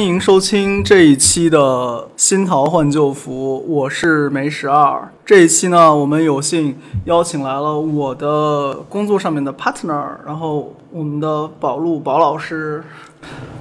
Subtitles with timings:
[0.00, 1.58] 欢迎收听这一期的
[2.16, 5.12] 《新桃换旧符》，我是梅十二。
[5.26, 6.74] 这一期呢，我们有幸
[7.04, 12.82] 邀请来了我的工作上面的 partner，然后我们的宝路宝老师。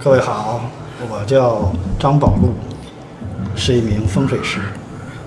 [0.01, 0.61] 各位好，
[1.11, 2.53] 我叫张宝路，
[3.53, 4.61] 是一名风水师。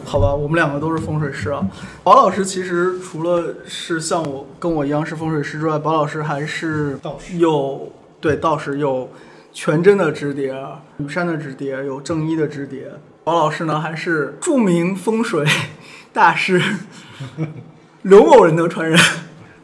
[0.07, 1.63] 好吧，我们两个都是风水师啊。
[2.03, 6.99] 宝老师其实除了是像我跟我一样是风水师之外，宝老师还是
[7.35, 9.11] 有对道士有
[9.53, 10.55] 全真的直蝶，
[10.99, 12.93] 羽山的直蝶，有正一的直蝶。
[13.25, 15.47] 宝老师呢还是著名风水
[16.13, 16.61] 大师
[18.03, 18.99] 刘某人的传人。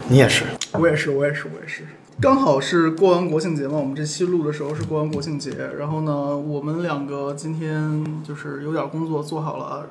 [0.09, 1.85] 你也是，我也是，我也是，我也是。
[2.21, 9.87] 刚好是过完国庆节嘛，我们这期录的时候是过完国庆节，然后呢，我们两个今天就是有点工作做好了，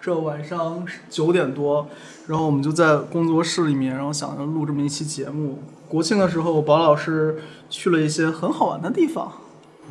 [0.00, 1.88] 这晚上九点多，
[2.26, 5.62] 然后我们就在工作室里面，然后想着录这么一期节目。
[5.88, 9.30] 国庆的时候，宝老师去了一些很好玩的地方，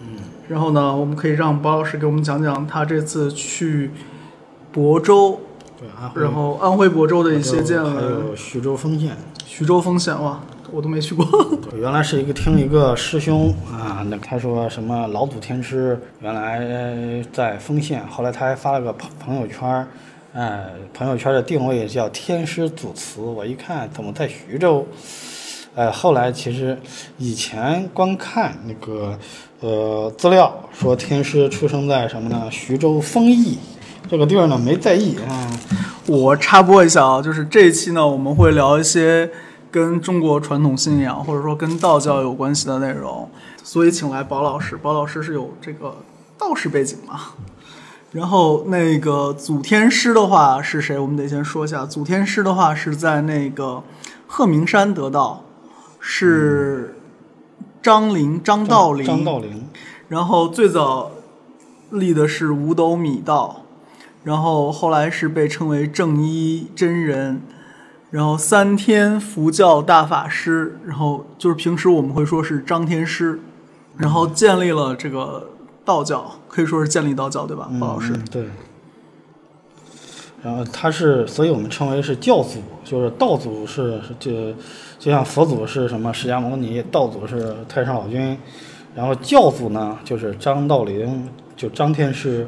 [0.01, 3.91] 嗯，然后呢，我们可以让包老师给我们讲讲他这次去
[4.73, 5.39] 亳州，
[5.79, 9.16] 对，安徽然后安徽亳州的一些见还闻，有徐州丰县。
[9.45, 11.25] 徐州丰县哇，我都没去过。
[11.71, 19.88] 我原来是一个听一个师兄啊，那他说什么老祖天师原来在丰县，后来他还发了个朋朋友圈儿，
[20.33, 23.21] 呃，朋友圈的定位叫天师祖祠。
[23.21, 24.85] 我一看怎么在徐州？
[25.75, 26.77] 呃，后来其实
[27.17, 29.19] 以前光看那个
[29.59, 32.47] 呃资料说天师出生在什么呢？
[32.49, 33.59] 徐州丰邑
[34.09, 35.51] 这个地儿呢，没在意啊。
[36.07, 39.29] 我插播一下啊，就是这一期呢，我们会聊一些
[39.69, 43.29] 跟中国传统信仰或者说跟道教有关系的内容，
[43.61, 44.77] 所以请来宝老师。
[44.77, 45.97] 宝老师是有这个
[46.37, 47.19] 道士背景嘛？
[48.13, 50.97] 然后那个祖天师的话是谁？
[50.97, 51.85] 我们得先说一下。
[51.85, 53.83] 祖天师的话是在那个
[54.25, 55.44] 鹤鸣山得道，
[56.07, 56.99] 是
[57.81, 59.03] 张陵张道陵。
[59.07, 59.67] 张道陵，
[60.07, 61.09] 然后最早
[61.89, 63.63] 立的是五斗米道，
[64.23, 67.41] 然后后来是被称为正一真人，
[68.11, 73.39] 然后三天佛教大法师，然后就是平时我们会说是张天师，
[73.97, 75.49] 然后建立了这个
[75.83, 78.13] 道教，可以说是建立道教，对吧，包老师？
[78.13, 78.47] 嗯对。
[80.45, 84.53] 然后他是，所以我们称为是教祖，就是道祖是是就
[85.00, 88.38] 就像佛祖是什么释迦牟尼，道祖是太上老君，
[88.94, 92.47] 然后教祖呢就是张道陵，就张天师，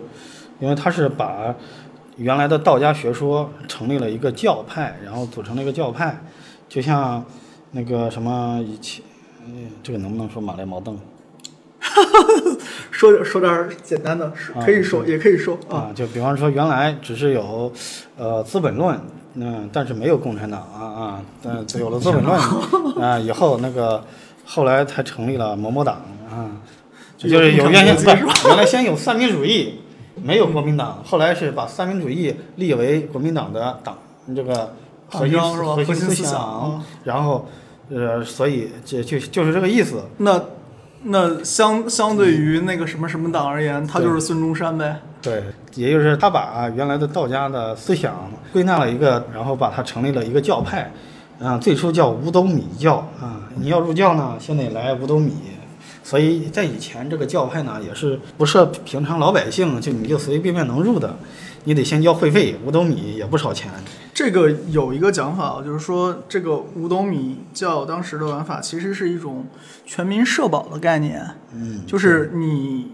[0.59, 1.55] 因为他是把
[2.17, 6.21] 原来的道家学说成立了一个教派，然后组成了一个教派，
[6.69, 7.25] 就像
[7.71, 9.03] 那个什么以前，
[9.43, 10.95] 嗯，这个能不能说马来毛邓？
[12.91, 14.31] 说点说点简单的，
[14.65, 15.77] 可以说，也可以说啊。
[15.77, 17.71] 啊，就比方说原来只是有，
[18.17, 18.95] 呃，《资本论》，
[19.35, 22.37] 嗯，但是没有共产党啊啊，但有了《资本论
[23.01, 24.03] 》啊以后，那个
[24.45, 26.49] 后来才成立了某某党啊，
[27.17, 28.09] 这就是有原先不
[28.49, 29.79] 原来先有三民主义，
[30.15, 33.97] 没有国民党，后来是把三民主义立为国民党的党
[34.35, 34.73] 这个
[35.09, 37.47] 核心核心思想啊然后
[37.89, 40.03] 呃，所以这就就是这个意思。
[40.17, 40.43] 那
[41.03, 44.99] 那相相对于那个什么什么党而言，他就是孙中山呗。
[45.21, 45.43] 对，
[45.75, 50.91] 也就是他把原来的道家的思想归纳了一个，然后把它成立了一个教派，
[51.39, 53.41] 啊，最初叫五斗米教啊。
[53.55, 55.33] 你要入教呢，先得来五斗米。
[56.03, 61.17] 所以在以前这个教派呢，也是不是平常老百姓就你就随随便便能入的，
[61.65, 63.69] 你得先交会费，五斗米也不少钱。
[64.17, 69.45] 这个有一个讲法啊，就是说这个五斗米教当时的玩法其实是一种
[69.85, 71.23] 全民社保的概念，
[71.53, 72.93] 嗯，就是你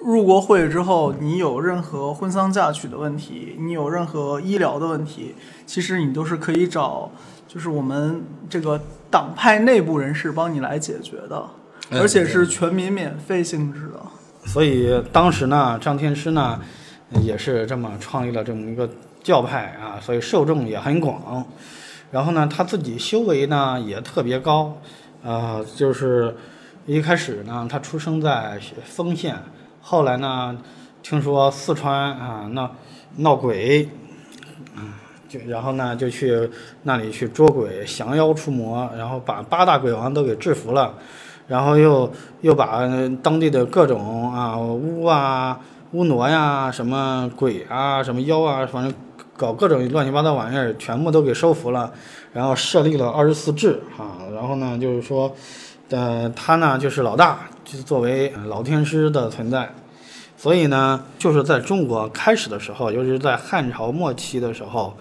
[0.00, 5.34] 入国会之后，你有任何婚丧嫁娶的问题，你有任何医疗的问题，
[5.66, 7.10] 其实你都是可以找，
[7.46, 11.44] 就是我们这个党派内部人士帮你来解决的，
[11.90, 12.00] 嗯。
[12.00, 14.00] 而且是全民免费性质的。
[14.46, 16.58] 所以当时呢，张天师呢
[17.22, 18.88] 也是这么创立了这么一个
[19.24, 21.44] 教派啊，所以受众也很广。
[22.12, 24.76] 然后呢，他自己修为呢也特别高，
[25.24, 26.36] 呃，就是
[26.86, 29.34] 一开始呢，他出生在丰县，
[29.80, 30.56] 后来呢，
[31.02, 32.70] 听说四川啊闹
[33.16, 33.88] 闹鬼，
[34.76, 34.94] 啊，
[35.28, 36.48] 就然后呢就去
[36.84, 40.94] 那里去捉鬼、降妖除魔，然后把八大鬼王都给制服了。
[41.46, 42.10] 然后又
[42.40, 42.80] 又把
[43.22, 45.60] 当地的各种啊巫啊、
[45.92, 48.90] 巫傩呀、什么鬼啊、什么妖啊，反正
[49.36, 51.92] 搞各种乱七八糟玩意儿，全部都给收服了。
[52.32, 55.34] 然后设立了二十四制啊，然后呢就是说，
[55.90, 59.72] 呃，他呢就是老大，就是作为老天师的存在。
[60.36, 64.96] 所以呢，就是在中国开始的时候，尤其是在汉朝末期的时候，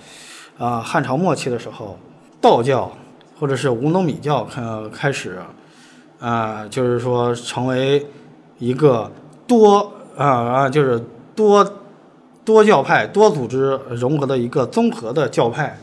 [0.58, 1.98] 啊、汉朝末期的时候，
[2.40, 2.92] 道教
[3.40, 5.40] 或者是五斗米教开开始。
[6.20, 8.08] 啊、就是说成为
[8.58, 9.12] 一个
[9.46, 10.98] 多啊啊，就是
[11.36, 11.62] 多
[12.46, 15.78] 多教派、多组织融合的一个综合的教派，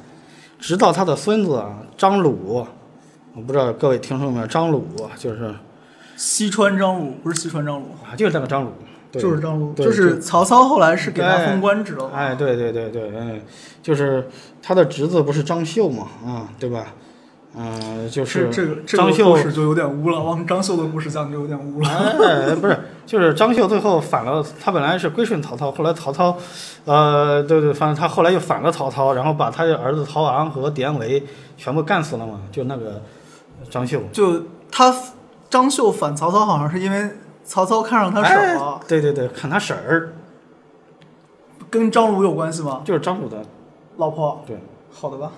[0.59, 2.67] 直到他的孙子啊张鲁，
[3.35, 4.47] 我不知道各位听说没有？
[4.47, 4.87] 张鲁
[5.17, 5.55] 就是
[6.17, 8.73] 西川张鲁不是西川张鲁，啊，就是那个张鲁，
[9.13, 12.11] 就是张鲁，就是曹操后来是给他哎封官职了嘛。
[12.15, 13.41] 哎，对对对对，嗯，
[13.83, 14.29] 就是
[14.63, 16.93] 他的侄子不是张绣嘛，啊，对吧？
[17.53, 21.89] 嗯、就是这这个这个故事就有点污了，往张绣的故事讲就有点污了。
[22.49, 26.37] 哎，不是，就是张绣最后反了，他本来是归顺曹操，后来曹操，
[26.85, 31.27] 呃，对对，反正他后来又反了曹操，然后把他的儿子曹昂和典韦
[31.57, 33.03] 全部干死了嘛，就那个
[33.69, 34.01] 张绣。
[34.13, 34.95] 就他
[35.51, 37.11] 张绣反曹操，好像是因为
[37.43, 40.13] 曹操看上他婶儿了，哎对对对，看他婶儿，
[41.69, 42.83] 跟张鲁有关系吗？
[42.85, 43.43] 就是张鲁的，
[43.97, 44.57] 老婆，对，
[44.93, 45.33] 好的吧？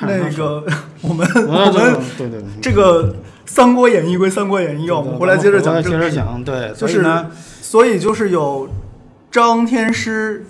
[0.00, 0.64] 那个
[1.02, 3.12] 我们我我们对对对，这个
[3.46, 6.10] 《三国演义》归《三国演义》，我们回来接着讲接着。
[6.10, 7.30] 讲，对，就是所以呢，
[7.60, 8.68] 所以就是有
[9.30, 10.46] 张天师、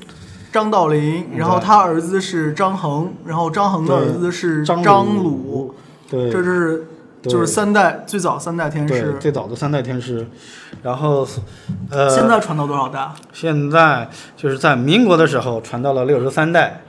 [0.52, 4.82] 张道陵，嗯然后他儿子是张衡，然后张衡的儿子是张
[5.16, 5.74] 鲁，
[6.10, 6.86] 对，这是
[7.22, 9.14] 就是三代最早三代天师。
[9.20, 10.26] 最早的三代天师，
[10.82, 11.26] 然后
[11.90, 13.10] 呃，现在传到多少代？
[13.32, 16.80] 现在就是在民国的时候传到了六十三代，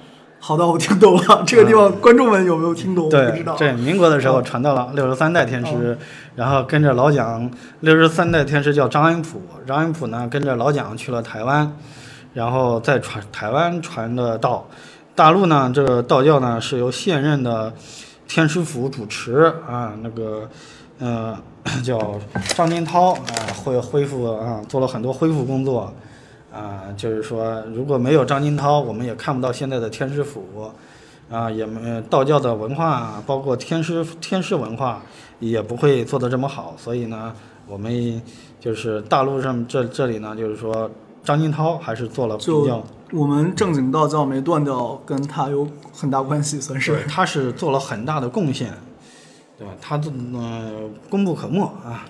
[0.44, 1.44] 好的，我听懂了。
[1.46, 3.06] 这个地方观众们有没有听懂？
[3.06, 5.96] 我不对知道。，这民国的时候传到了六十三代天师，
[6.36, 7.50] 然后跟着老蒋，
[7.82, 11.72] 六十三代天师叫张恩溥，张恩溥呢跟着老蒋去了台湾，
[12.34, 14.68] 然后再传台湾传的道，
[15.14, 17.72] 大陆呢这个道教呢是由现任的
[18.28, 20.50] 天师府主持啊，那个
[20.98, 21.38] 呃
[21.86, 22.20] 叫
[22.56, 25.94] 张金涛啊，会恢复啊做了很多恢复工作。
[26.54, 30.70] 啊，就是说，如果没有张金涛，我们也看不到现在的天师府，
[31.30, 35.02] 啊，也没道教的文化，包括天师天师文化，
[35.40, 36.76] 也不会做得这么好。
[36.78, 37.34] 所以呢，
[37.68, 38.22] 我们
[38.60, 40.92] 就是大陆上这这里呢，就是说
[41.24, 42.84] 张金涛还是做了比就较，
[43.14, 46.92] 我们正经道教没断掉，跟他有很大关系，算是。
[46.92, 48.74] 对，他是做了很大的贡献，
[49.58, 49.74] 对吧？
[49.80, 52.04] 他这呃功不可没啊。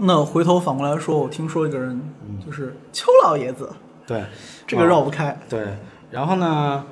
[0.00, 2.00] 那回头反过来说，我听说一个人，
[2.44, 3.70] 就是邱老爷子，
[4.06, 4.24] 对，
[4.66, 5.38] 这个绕不开。
[5.48, 5.66] 对，
[6.10, 6.84] 然后呢，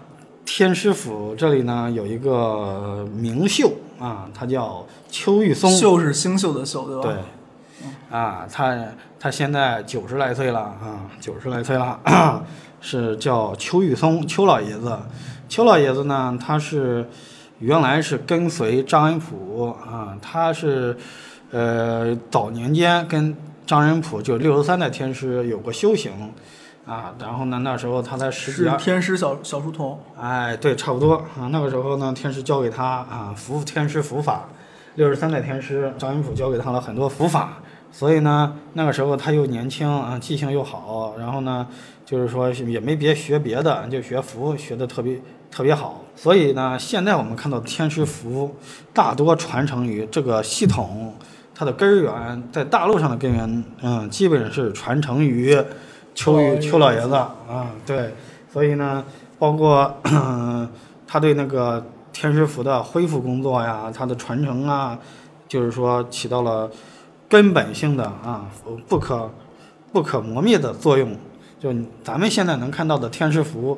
[0.45, 5.71] 天师府这里呢有一个名秀啊，他叫邱玉松。
[5.71, 7.03] 秀是星宿的秀，对吧？
[7.03, 8.79] 对，啊，他
[9.19, 12.45] 他现在九十来岁了啊，九十来岁了，
[12.81, 14.97] 是叫邱玉松，邱老爷子。
[15.49, 17.09] 邱老爷子呢，他是
[17.59, 20.97] 原来是跟随张恩溥啊，他是
[21.55, 23.33] 呃早年间跟
[23.65, 26.11] 张仁甫就六十三代天师有过修行
[26.85, 28.77] 啊，然后呢那时候他才十几是。
[28.77, 29.97] 天师小小书童。
[30.21, 31.47] 哎，对，差不多啊。
[31.53, 34.49] 那个时候呢，天师教给他啊伏天师伏法，
[34.97, 37.59] 六十三代天师张仁甫教给他了很多伏法，
[37.93, 41.67] 所以呢，那个时候他又年轻啊，记性又好，然后呢，
[42.05, 46.03] 就是说也没别学别的，就学符学的特别特别好。
[46.17, 48.55] 所以呢，现在我们看到天师符
[48.93, 51.15] 大多传承于这个系统，
[51.55, 55.57] 它的根源在大陆上的根源，嗯，基本是传承于
[56.15, 58.15] 邱玉邱老爷子啊，对，
[58.53, 59.05] 所以呢。
[59.37, 59.93] 包括
[61.07, 64.97] 他对那个天师符的恢复工作呀，它的传承啊，
[65.49, 66.71] 就是说起到了
[67.29, 68.47] 根本性的啊
[68.89, 69.29] 不可
[69.93, 71.15] 不可磨灭的作用。
[71.59, 73.77] 就咱们现在能看到的天师符，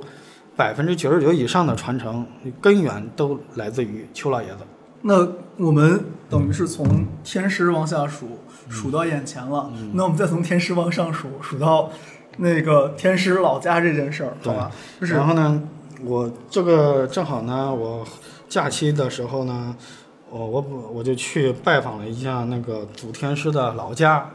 [0.55, 2.25] 百分之九十九以上的传承
[2.61, 4.59] 根源都来自于邱老爷子。
[5.03, 8.39] 那我们等于是从天师往下数，
[8.69, 9.71] 数到眼前了。
[9.93, 11.91] 那我们再从天师往上数，数到
[12.39, 14.71] 那个天师老家这件事儿，好吧？
[15.01, 15.63] 就是然后呢，
[16.03, 18.05] 我这个正好呢，我
[18.49, 19.77] 假期的时候呢，
[20.31, 24.29] 我我不我就去拜访了一下那个祖天师的老家，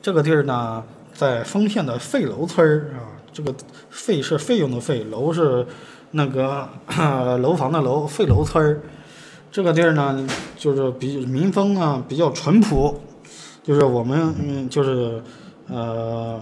[0.00, 0.82] 这个地儿呢，
[1.12, 3.54] 在丰县的费楼村儿啊，这个
[3.90, 5.66] 费是费用的费，楼是
[6.12, 6.68] 那个
[7.42, 8.80] 楼房的楼，费楼村儿。
[9.56, 10.22] 这个地儿呢，
[10.54, 13.00] 就是比民风啊比较淳朴，
[13.62, 15.22] 就是我们嗯就是
[15.68, 16.38] 呃。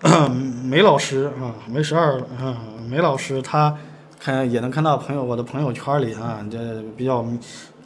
[0.62, 3.76] 梅老师啊，梅十二啊，梅老师他
[4.20, 6.56] 看也能看到朋友我的朋友圈里啊，这
[6.96, 7.26] 比较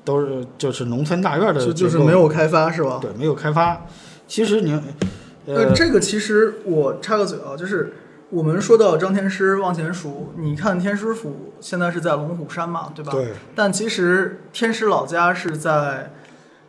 [0.05, 2.99] 都是就是农村大院的就就是没有开发是吧？
[3.01, 3.87] 对没有开发。
[4.29, 4.73] 其实你
[5.47, 7.95] 呃呃，这个其实我插个嘴啊，就是
[8.33, 13.13] 我们说到张天师往前数，你看天师府现在是在龙虎山嘛，对吧？
[13.13, 16.15] 对但其实天师老家是在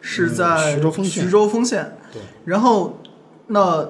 [0.02, 1.98] 是嗯在徐州丰县徐州丰县。
[2.12, 2.22] 对。
[2.44, 2.98] 然后
[3.48, 3.88] 那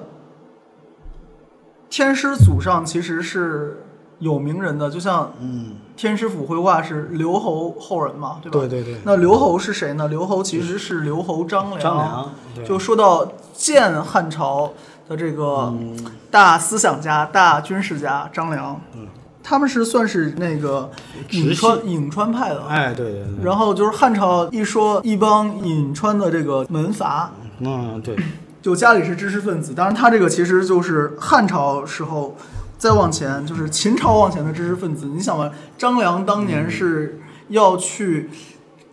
[1.90, 3.82] 天师祖上其实是
[4.20, 8.60] 有名人的，就像嗯天师府绘画是刘侯后人嘛，对吧？
[8.60, 10.06] 对对对那刘侯是谁呢？
[10.06, 11.80] 刘侯其实是刘侯张良。
[11.80, 14.72] 张良对就说到建汉朝，
[15.08, 15.96] 的这个嗯。
[16.30, 19.06] 大思想家、大军事家张良，嗯。
[19.46, 20.90] 他们是算是那个
[21.28, 22.64] 颍川颍川派的。
[22.66, 27.30] 哎，对对对，然后就是汉朝一说一帮颍川的这个门阀，
[27.60, 28.16] 嗯对，
[28.62, 32.34] 就家里是知识分子，当然他这个其实就是汉朝时候
[32.78, 35.04] 再往前，就是秦朝往前的知识分子。
[35.04, 38.30] 你想吧，张良当年是要去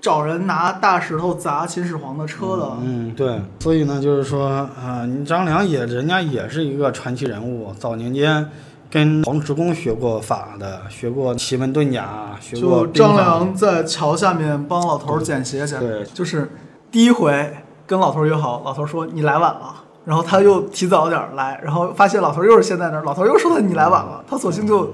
[0.02, 8.50] 找人拿大石头砸秦始皇的车的，嗯对，所以呢，就是说啊、你张良也人家也是一个传奇人物，早年间。
[8.94, 16.04] 跟黄石公学过法的，学过奇门遁甲，学过就张良在桥下面帮老头儿捡鞋去，对。
[16.14, 16.52] 就是
[16.92, 17.56] 第一回
[17.88, 19.74] 跟老头儿约好，老头儿说你来晚了。
[20.04, 24.92] 然后他又提早点儿来，然后发现老头儿又是先在那儿，老头儿又说他你来晚了，他索性就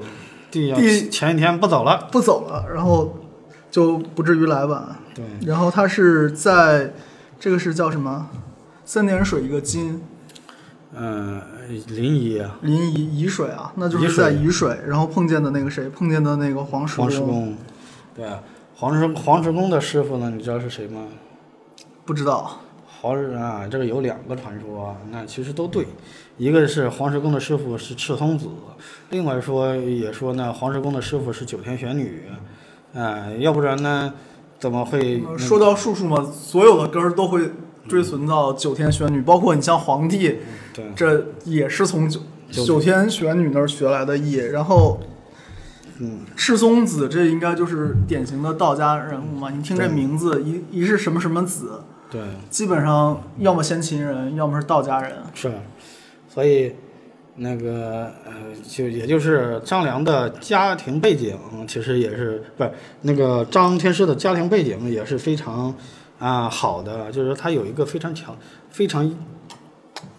[0.51, 3.11] 第第前一天不走了，不走了，然后
[3.69, 4.95] 就不至于来晚。
[5.13, 6.93] 对，然后他是在
[7.39, 8.29] 这个是叫什么？
[8.85, 10.01] 三点水一个金，
[10.95, 17.55] 嗯、临沂临沂沂水啊，那就是在沂水，然后碰见的那个谁，碰见的那个黄石黄石公，
[18.15, 18.25] 对，
[18.75, 21.01] 黄石黄石公的师傅呢，你知道是谁吗？
[22.05, 22.61] 不知道，
[23.01, 25.85] 黄石啊，这个有两个传说，那其实都对。
[26.37, 28.47] 一个是黄石公的师傅是赤松子，
[29.09, 32.23] 另外说也说呢，黄石公的师傅是九天玄女，
[32.93, 34.13] 啊、要不然呢，
[34.59, 37.51] 怎么会那个说到术数嘛，所有的根儿都会
[37.87, 40.37] 追存到九天玄女，包括你像皇帝，
[40.73, 44.35] 对这也是从九九九天玄女那儿学来的艺。
[44.35, 44.99] 然后，
[45.99, 49.49] 嗯，赤松子这应该就是典型的道家人物嘛。
[49.51, 55.13] 你听这名字，一一是什么什么子，对基本上要么先秦人，要么是道家人。
[55.33, 55.51] 是，
[56.27, 56.73] 所以
[57.37, 58.33] 那个呃，
[58.67, 65.73] 就也就是张良的家庭背景，其实也是不是那个张天师的家庭背景也是非常
[66.19, 68.35] 啊、好的，就是他有一个非常强、
[68.71, 69.15] 非常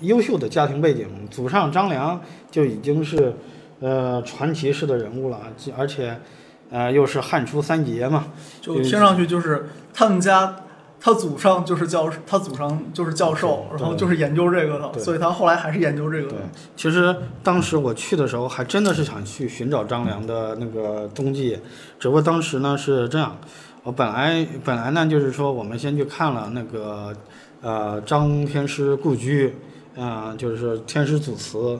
[0.01, 2.21] 优秀的家庭背景，祖上张良
[2.53, 3.35] 就已经是
[3.81, 5.41] 呃传奇式的人物了，
[5.77, 6.17] 而且
[6.71, 8.29] 呃又是汉初三杰嘛，
[8.61, 10.55] 就听上去就是他们家，
[11.01, 16.45] 他祖上就是教，他祖上就是教授，然后就是研究这个的，所以他后来还是研究这个对的。，
[16.77, 21.59] 其实当时我去的时候，还真的是想去寻找张良的那个踪迹，
[21.99, 23.37] 只不过当时呢是这样，
[23.85, 27.13] 我本来本来呢就是说我们先去看了那个
[27.63, 29.55] 呃张天师故居，
[29.97, 31.79] 啊、就是天师祖祠。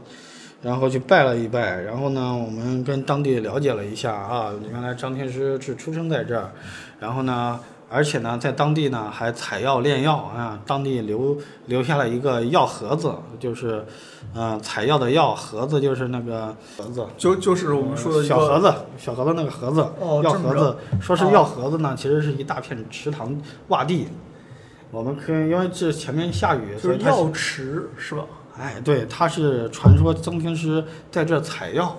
[0.61, 6.51] 然后去拜了一拜，然后呢，我们跟当地了解了一下啊，原来张天师是出生在这儿，
[6.99, 7.61] 然后呢，
[7.91, 13.85] 而且呢，在当地呢还采药炼药啊，当地留留下了一个药盒子，就是，
[14.35, 21.31] 呃，采药的药盒子就是那个盒子，就就是我们说的小盒子，小盒子那个盒子，哦药盒子，说是哦。
[21.33, 23.35] 药盒子呢，其实是一大片池塘
[23.71, 24.09] 洼地，
[24.91, 28.25] 我们可以因为这前面下雨，所以它就是药池是吧？
[28.59, 31.97] 哎，对，它是传说曾天师在这采药，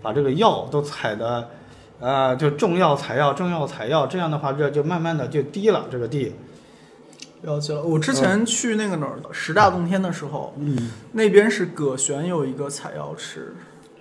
[0.00, 1.50] 把这个药都采的，
[1.98, 6.34] 呃，就种药采药，种药采药，这样的话，这就慢慢的就低了这个地。
[7.42, 7.82] 了解了。
[7.82, 13.54] 我之前去那个哪儿十大洞天的时候，嗯，那边是葛玄有一个采药池，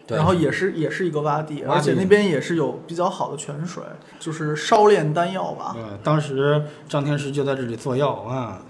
[0.07, 3.83] 然后也是也是一个洼地，而且那边也是有比较好的泉水，
[4.19, 5.75] 就是烧炼丹药吧。
[5.77, 8.61] 呃，当时张天师就在这里做药啊，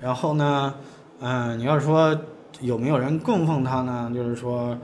[0.00, 0.74] 然后呢，
[1.20, 2.16] 嗯、你要说
[2.60, 4.10] 有没有人供奉他呢？
[4.14, 4.76] 就是说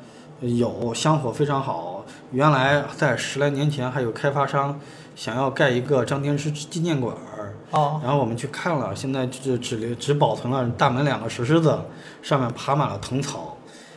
[0.45, 2.05] 有，香火非常好。
[2.31, 4.79] 原来在十来年前还有开发商
[5.15, 7.55] 想要盖一个张天师纪念馆儿。
[7.71, 11.77] 哦，然后我们去看了，现在只只留只保存了大门两个石狮子，
[12.23, 13.57] 上面爬满了藤草。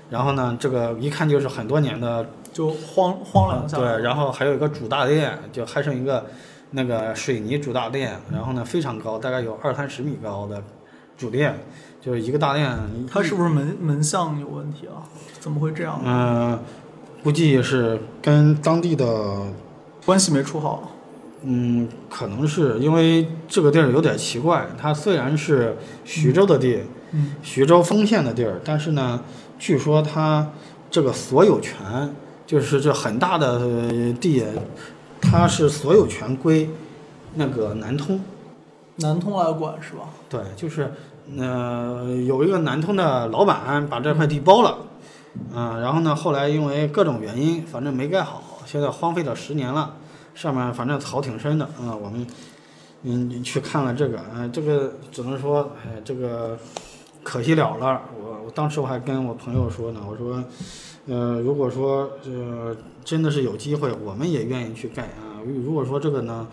[0.10, 3.68] 然后呢，这个一看就是很多年的，就荒荒凉。
[3.68, 4.02] 对。
[4.02, 6.26] 然后还有一个主大殿，就还剩一个
[6.72, 10.64] 那个水泥主大殿，然后呢非常高，大概有二三十米高的
[11.18, 11.60] 主店，
[12.00, 12.78] 就是一个大店。
[13.12, 15.04] 它是不是门门向有问题啊？
[15.40, 16.00] 怎么会这样？
[16.06, 16.60] 嗯、
[17.24, 19.48] 估计是跟当地的
[20.06, 20.92] 关系没处好。
[21.44, 26.82] 嗯，可能是因为这个地儿有点奇怪，它虽然是徐州的地，
[27.12, 29.22] 嗯，徐州丰县的地儿，但是呢，
[29.60, 30.50] 据说它
[30.90, 32.14] 这个所有权
[32.46, 34.44] 就是这很大的呃地，
[35.22, 36.70] 它是所有权归
[37.36, 38.20] 那个南通。
[38.98, 40.10] 南通来管是吧？
[40.30, 40.92] 对，就是
[41.38, 44.78] 呃有一个南通的老板把这块地包了，
[45.56, 49.96] 嗯、然后呢，后来因为各种原因，反正没盖好，现在荒废了十年了，
[50.36, 52.28] 上面反正草挺深的，啊、我们
[53.04, 56.58] 嗯去看了这个，啊、这个只能说，哎，这个
[57.24, 58.02] 可惜了了。
[58.22, 60.44] 我我当时我还跟我朋友说呢，我说，
[61.08, 65.40] 呃，如果说呃真的是有机会，我们也愿意去盖啊。
[65.46, 66.46] 如果说这个呢。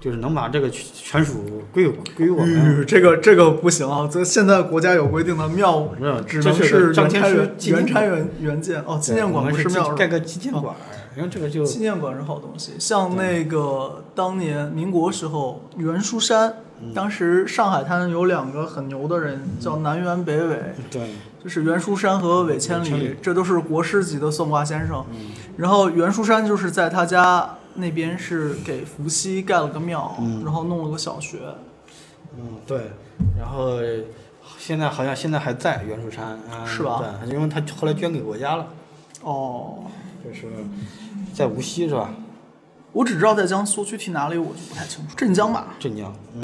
[0.00, 2.80] 就是能把这个权属归归我们。
[2.80, 4.08] 嗯，这个这个不行啊！
[4.10, 5.88] 这现在国家有规定的庙
[6.26, 10.74] 只能是原拆原原拆原原建哦，纪念馆不是庙，盖个纪念馆。
[11.16, 16.52] 因为这个就纪念馆是好东西，像那个当年民国时候袁书山，
[16.94, 21.08] 当时上海滩有两个很牛的人，叫南辕北纬，对，
[21.42, 25.02] 就是袁书山和韦千里，这都是国师级的算卦先生。
[25.56, 31.38] 然后袁书山就是在他家那边是给伏羲盖了个庙，然后弄了个小学。
[32.36, 32.90] 嗯，对，
[33.38, 33.78] 然后
[34.58, 37.02] 现在好像现在还在袁树山，是吧？
[37.22, 38.66] 对，因为他后来捐给国家了。
[39.22, 39.84] 哦，
[40.24, 40.46] 就是。
[41.34, 42.10] 在无锡是吧？
[42.92, 45.14] 我只知道在江苏，具体哪里我就不太清楚。
[45.16, 45.74] 镇江吧。
[45.78, 46.42] 镇江，嗯。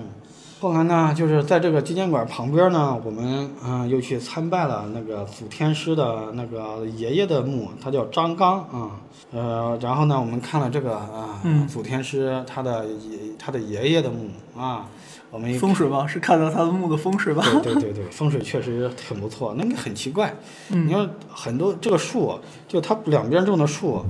[0.62, 8.90] 后来呢，就是在这个纪念馆旁边呢，我们嗯又去参拜了那个祖天师的那个爷爷的墓，他叫张刚啊。
[9.33, 14.87] 呃，然后呢，我们看了这个啊，祖天师他的爷他的爷爷的墓啊。
[15.33, 17.42] 我们风水吧，是看到他的墓的风水吧？
[17.61, 19.57] 对 对对，风水确实很不错。
[19.59, 20.33] 那个很奇怪，
[20.69, 22.38] 你看很多这个树，
[22.69, 24.00] 就它两边种的树。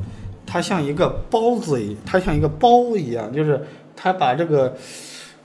[0.45, 3.65] 它像一个包子一，它像一个包一样，就是
[3.97, 4.77] 它把这个，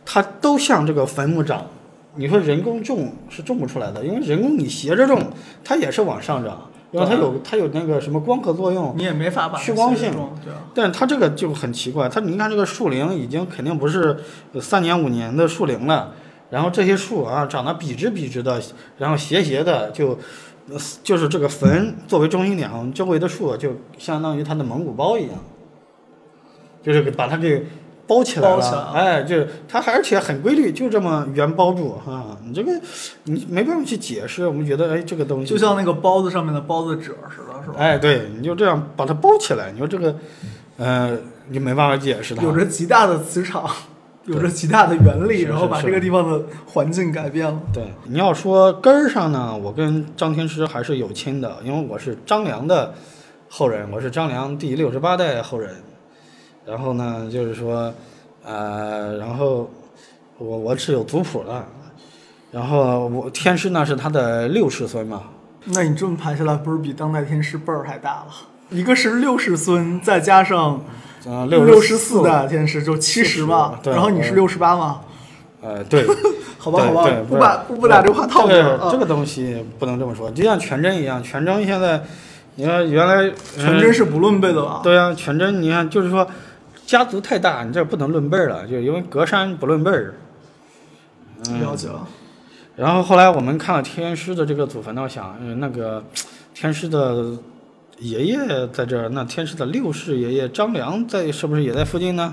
[0.09, 1.67] 它都像这个坟墓长。
[2.15, 5.21] 你说人工种是种不出来的，因为人工你斜着种，
[5.65, 10.13] 它也是往上涨，因为它有它有那个什么光合作用，你也没法把趋光性。
[10.43, 10.53] 对。
[10.73, 14.17] 但是它这个就很奇怪，它你看这个树龄已经肯定不是
[14.61, 16.13] 三年五年的树龄了，
[16.49, 18.61] 然后这些树啊长得笔直笔直的，
[18.97, 20.17] 然后斜斜的就。
[21.01, 25.35] 就是这个坟作为中心点，周围的树就相当于它的蒙古包一样，
[26.83, 27.65] 就是把它给
[28.07, 28.91] 包起来了。
[28.93, 32.37] 哎，就是它，而且很规律，就这么圆包住啊。
[32.43, 32.71] 你这个
[33.25, 37.75] 你没办法去解释，我们觉得哎，这个东西就像那个包子上面的包子褶似的，是吧？
[37.77, 39.71] 哎，对，你就这样把它包起来。
[39.71, 40.15] 你说这个，
[40.77, 41.17] 呃，
[41.49, 42.41] 你没办法解释它。
[42.41, 43.69] 有着极大的磁场。
[44.25, 47.57] 有着极大的原力，然后把这个地方的环境改变了。
[47.71, 52.93] 对，你要说根儿上呢，我跟张天师还是有亲的，因为我是张良的
[53.47, 55.73] 后人，我是张良第六十八代后人。
[56.67, 57.93] 然后呢，就是说，
[58.43, 59.69] 呃，然后
[60.37, 61.65] 我我是有族谱的，
[62.51, 65.23] 然后我天师呢是他的六世孙嘛。
[65.65, 68.27] 那你这么排下来，不是比当代天师辈儿还大了？
[68.69, 70.81] 一个是六世孙，再加上。
[71.49, 75.01] 六十四代天师就七十嘛，然后你是六十八嘛？
[75.61, 76.05] 呃，对，
[76.57, 78.89] 好吧，好吧，不把不不打这话套着。
[78.89, 82.01] 这个东西不能这么说，就像全真一样，全真现在，
[82.55, 84.79] 你看原来全真是不论辈的吧？
[84.81, 86.25] 对啊，全真你看就是说
[86.87, 90.15] 家族太大，你这不能论辈儿了，就因为隔山不论辈儿。
[91.61, 92.07] 了解了。
[92.75, 96.03] 然后后来我们看了天师的这个祖坟呢，想那个
[96.55, 97.37] 天师的。
[97.99, 102.31] 爷爷在这儿，那天师的六世爷爷张良在是不是也在附近呢？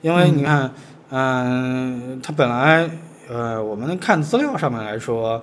[0.00, 0.72] 因为你看，
[1.10, 2.88] 嗯，他本来，
[3.28, 5.42] 呃，我们看资料上面来说，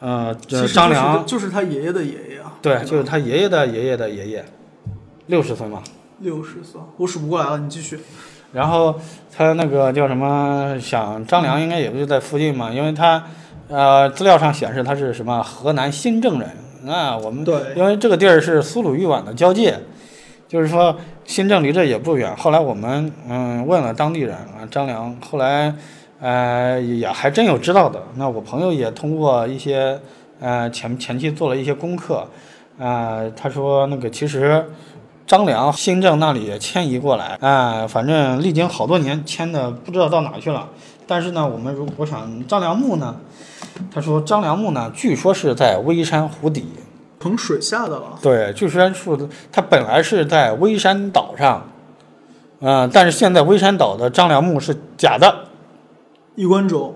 [0.00, 0.34] 呃，
[0.74, 2.52] 张良就是他爷爷的爷爷啊。
[2.60, 4.44] 对，就是他爷爷的爷爷的爷爷，
[5.28, 5.82] 六十岁嘛。
[6.20, 7.98] 六十岁，我数不过来了，你继续。
[8.52, 8.94] 然后
[9.34, 10.76] 他那个叫什么？
[10.80, 13.22] 想张良应该也不就在附近嘛，因为他，
[13.68, 16.48] 呃，资料上显示他是什么河南新郑人。
[16.82, 19.78] 那，我们对，因为这个地儿是苏鲁豫皖的交界，
[20.48, 22.34] 就是说新郑离这也不远。
[22.36, 25.72] 后来我们嗯问了当地人啊，张良后来
[26.20, 28.02] 呃也还真有知道的。
[28.16, 29.98] 那我朋友也通过一些
[30.40, 32.26] 呃前前期做了一些功课
[32.78, 34.64] 啊，他说那个其实
[35.30, 40.68] 张良新郑那里迁移过来哎，反正历经好多年迁的不知道到哪去了。
[41.06, 43.14] 但是呢，我们如果想张良墓呢？
[43.94, 46.66] 他说：“张良墓呢，据说是在微山湖底，
[47.20, 48.18] 从水下的了。
[48.20, 51.64] 对，据说是他本来是在微山岛上，
[52.58, 55.44] 嗯，但是现在微山岛的张良墓是假的，
[56.34, 56.92] 衣冠冢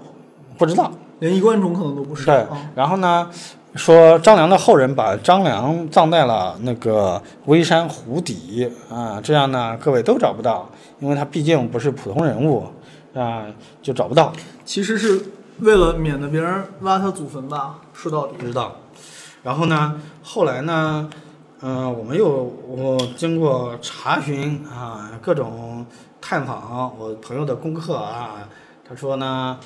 [0.58, 2.26] 不知道，连衣冠冢可能都不是。
[2.26, 2.44] 对，
[2.74, 3.30] 然后呢，
[3.74, 10.68] 说张良的后人把张良葬在了那个微山湖底啊，这样呢，各位都找不到，
[11.00, 12.66] 因为他毕竟不是普通人物
[13.14, 13.46] 啊，
[13.82, 14.32] 就找不到。
[14.64, 15.22] 其实是。”
[15.60, 18.74] 为了免得别人挖他祖坟吧，说到底不知道。
[19.44, 21.08] 然后呢，后来呢，
[21.60, 25.86] 嗯，我们又我经过查询啊，各种
[26.20, 28.48] 探访我朋友的功课啊，
[28.86, 29.56] 他说呢，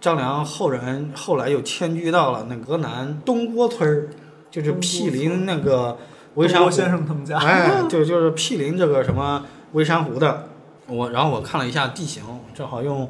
[0.00, 4.08] 张良后人后来又迁居到了那河南东郭村儿，
[4.50, 5.96] 就是毗邻那个
[6.34, 10.48] 微山湖先生他们家，哎，就就是毗邻这个什么微山湖的。
[10.88, 12.22] 我然后我看了一下地形，
[12.54, 13.08] 正好用。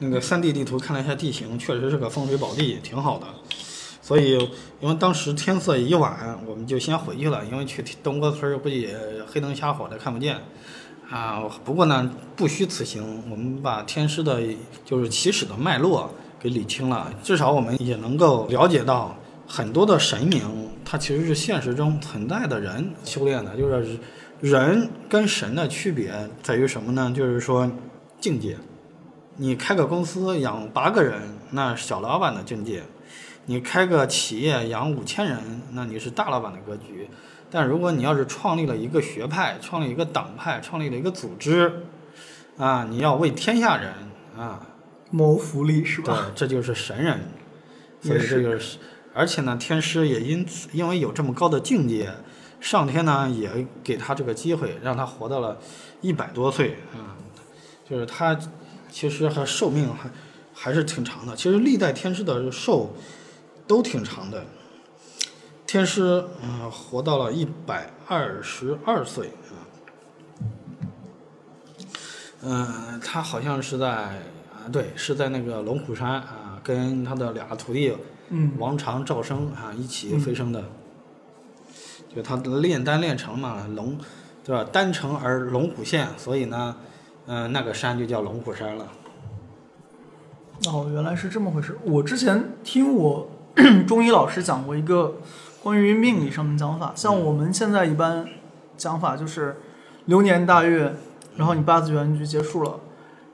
[0.00, 3.26] 那个三 D 地图看了一下地形，确实是个风水宝地，挺好的。
[4.00, 4.38] 所以，
[4.80, 7.44] 因为当时天色已晚，我们就先回去了。
[7.44, 8.88] 因为去东郭村估计
[9.26, 10.36] 黑灯瞎火的看不见。
[11.10, 14.42] 啊，不过呢，不虚此行，我们把天师的
[14.84, 19.16] 就是起始的脉络给理清了，至少我们也能够了解到
[19.46, 20.42] 很多的神明，
[20.84, 23.98] 它其实是现实中存在的人修炼的，就是
[24.42, 27.10] 人跟神的区别在于什么呢？
[27.16, 27.70] 就是说
[28.20, 28.56] 境界。
[29.36, 32.82] 你开个公司养八个人，那小老板的境界；
[33.46, 35.38] 你开个企业养五千人，
[35.72, 37.08] 那你是大老板的格局。
[37.50, 41.84] 但如果你要是创立了一个学派，创立一个党派，创立了一个组织，
[42.58, 43.92] 啊，你要为天下人
[44.36, 44.66] 啊
[45.10, 46.26] 谋福利是吧？
[46.26, 47.20] 对，这就是神人。
[48.00, 48.78] 所以这就是，
[49.14, 52.12] 而且呢，天师也因此因为有这么高的境界，
[52.60, 55.58] 上天呢也给他这个机会，让他活到了
[56.00, 57.16] 一百多岁啊、
[57.88, 58.38] 就是他
[58.90, 60.10] 其实还寿命还
[60.52, 61.34] 还是挺长的。
[61.34, 62.94] 其实历代天师的寿
[63.66, 64.44] 都挺长的。
[65.68, 69.52] 天师，嗯、活到了一百二十二岁啊。
[72.42, 77.94] 嗯、他好像是在啊，对，是在那个龙虎山啊，跟他的俩徒弟
[78.30, 80.64] 嗯，王长、赵生啊一起飞升的。
[82.16, 83.98] 就他炼丹炼成嘛，龙，
[84.42, 84.64] 对吧？
[84.72, 86.76] 丹成而龙虎现，所以呢，
[87.26, 88.88] 嗯、那个山就叫龙虎山了。
[90.68, 91.76] 哦，原来是这么回事。
[91.84, 93.28] 我之前听我
[93.86, 95.18] 中医老师讲过一个
[95.62, 98.26] 关于命理上的讲法，像我们现在一般
[98.76, 99.56] 讲法就是
[100.06, 100.90] 流年大运，
[101.36, 102.78] 然后你八字原局结束了，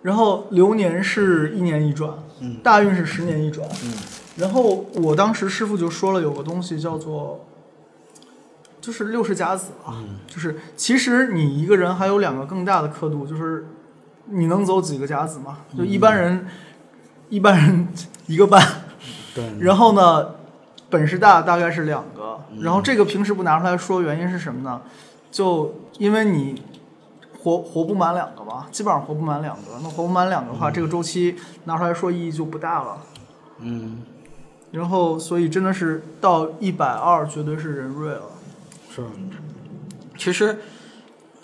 [0.02, 2.56] 然后流年是一年一转，嗯。
[2.62, 3.92] 大运是十年一转，嗯。
[4.36, 7.44] 然后我当时师傅就说了，有个东西叫做，
[8.80, 10.18] 就是六十甲子啊，嗯。
[10.26, 13.66] 就是其实你一个人还有两个更大的刻度，就是
[14.26, 15.58] 你能走几个甲子嘛？
[15.76, 16.46] 就一般人，
[17.28, 17.86] 一般人
[18.26, 18.66] 一个半，
[19.34, 20.34] 对，然后呢，
[20.94, 24.80] 本事大大概是两个，然后这个平时不拿出来说，原因是什么呢？
[25.28, 26.62] 就因为你
[27.36, 32.98] 活活不满两个嘛，基本上活不满两个，那活不满两个的话，这个周期拿出来说意义就不大了。
[33.58, 34.02] 嗯，
[34.70, 38.22] 然后，所以真的是到一百二，绝对是人瑞了。
[38.94, 39.02] 是。
[40.16, 40.56] 其实，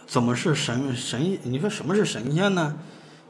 [0.07, 1.37] 怎么是神神？
[1.43, 2.77] 你说什么是神仙呢？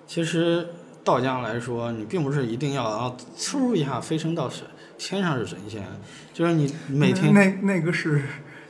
[0.06, 0.68] 其实
[1.02, 4.66] 道家来说，你并不是一定要啊，嗖一下飞升到神
[5.02, 5.82] 天上是神仙，
[6.34, 8.22] 就是你每天那那个是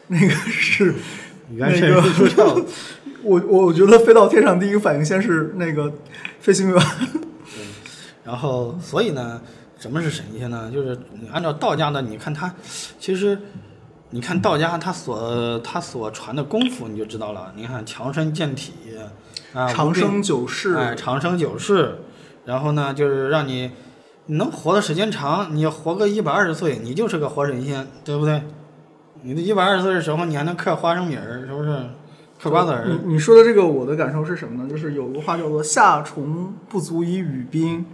[0.06, 0.94] 那个是
[1.52, 2.64] 原神那个出窍。
[3.24, 5.92] 我我觉得飞到天上第一个反应先是那个
[6.38, 6.82] 飞行员。
[8.24, 9.42] 然后，所以呢，
[9.76, 10.70] 什么是神仙呢？
[10.72, 12.54] 就是你按照道家的，你看他，
[13.00, 13.36] 其实
[14.10, 17.52] 你看道家他所他所传的功夫，你就知道了。
[17.56, 18.72] 你看强身健体
[19.52, 21.98] 啊，长生久视，哎，长生久视。
[22.44, 23.72] 然后呢，就是让你
[24.30, 28.40] 你能活的时间长，你活个一百二十岁，你就是个活神仙，对不对？
[29.22, 31.76] 你的一百二十岁的时候，你还能嗑花生米儿，是不是？
[32.40, 32.86] 嗑瓜子儿。
[32.86, 34.70] 你你说的这个，我的感受是什么呢？
[34.70, 37.84] 就是有个话叫做“夏虫不足以语冰”，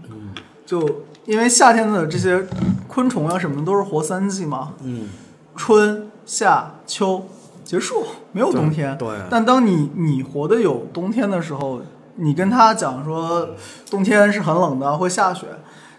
[0.67, 2.47] 就因为夏天的这些
[2.87, 5.09] 昆虫啊什么的都是活三季嘛，嗯，
[5.57, 7.27] 春夏秋
[7.65, 8.95] 结束，没有冬天。
[8.99, 11.81] 对，但当你你活的有冬天的时候，
[12.17, 13.49] 你跟他讲说
[13.91, 15.47] 冬天是很冷的，会下雪，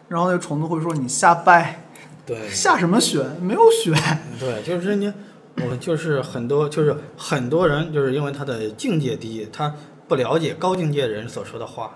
[0.08, 1.84] 然后那个虫子会说你瞎掰，
[2.26, 3.26] 对，下什么雪？
[3.42, 3.94] 没有雪。
[4.40, 5.12] 对，就是你，
[5.58, 9.74] 我就是很多，就是很多人就是因为他的境界低，他
[10.08, 11.92] 不了解高境界人所说的话。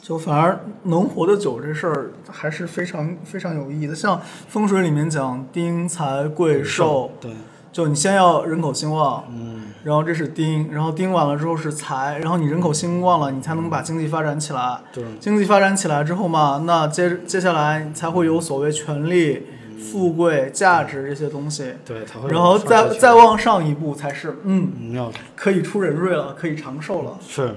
[0.00, 3.94] 就反而能活得久这事儿还是非常非常有意义的。
[3.94, 7.30] 像风水里面讲丁财贵寿，对，
[7.74, 14.78] 就你先要人口兴旺，嗯，然后这是丁，然后丁完了之后是财，然后你人口兴旺了，你才能把经济发展起来。
[14.92, 25.10] 对，经济发展起来之后嘛，那接接下来才会有所谓权力、富贵、价值这些东西，对，才会然后再再往上一步才是嗯，嗯要。
[25.34, 27.18] 可以出人瑞了，可以长寿了。
[27.28, 27.56] 是，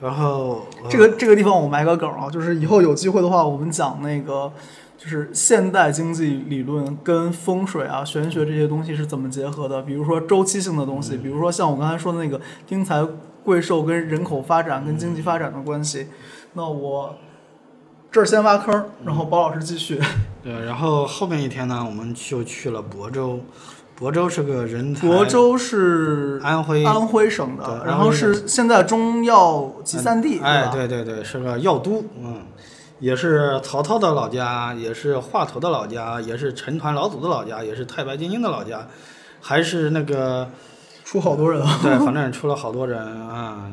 [0.00, 0.90] 然后呃。
[0.90, 4.50] 这个这个地方我埋个梗啊，就是以后有机会的话，我们讲那个
[4.98, 9.80] 就是现代经济理论跟风水啊、玄学这些东西是怎么结合的。
[9.82, 13.06] 比如说周期性的东西，比如说像我刚才说的那个丁财
[13.44, 16.08] 贵寿跟人口发展跟经济发展的关系。
[16.54, 17.14] 那我
[18.10, 20.00] 这儿先挖坑，然后包老师继续。
[20.42, 23.38] 对，然后后面一天呢，我们就去了亳州，
[24.00, 32.42] 亳州是个人才，亳州是安徽安徽省的，然后是现在中药集散地，哎，对对对，是个药都，嗯，
[33.00, 38.86] 也是曹操的老家，也是华佗的老家，也是陈抟老祖的老家，也是太白金星的老家，
[39.40, 40.48] 还是那个，
[41.04, 41.78] 出好多人啊。
[41.82, 43.70] 对，反正出了好多人啊，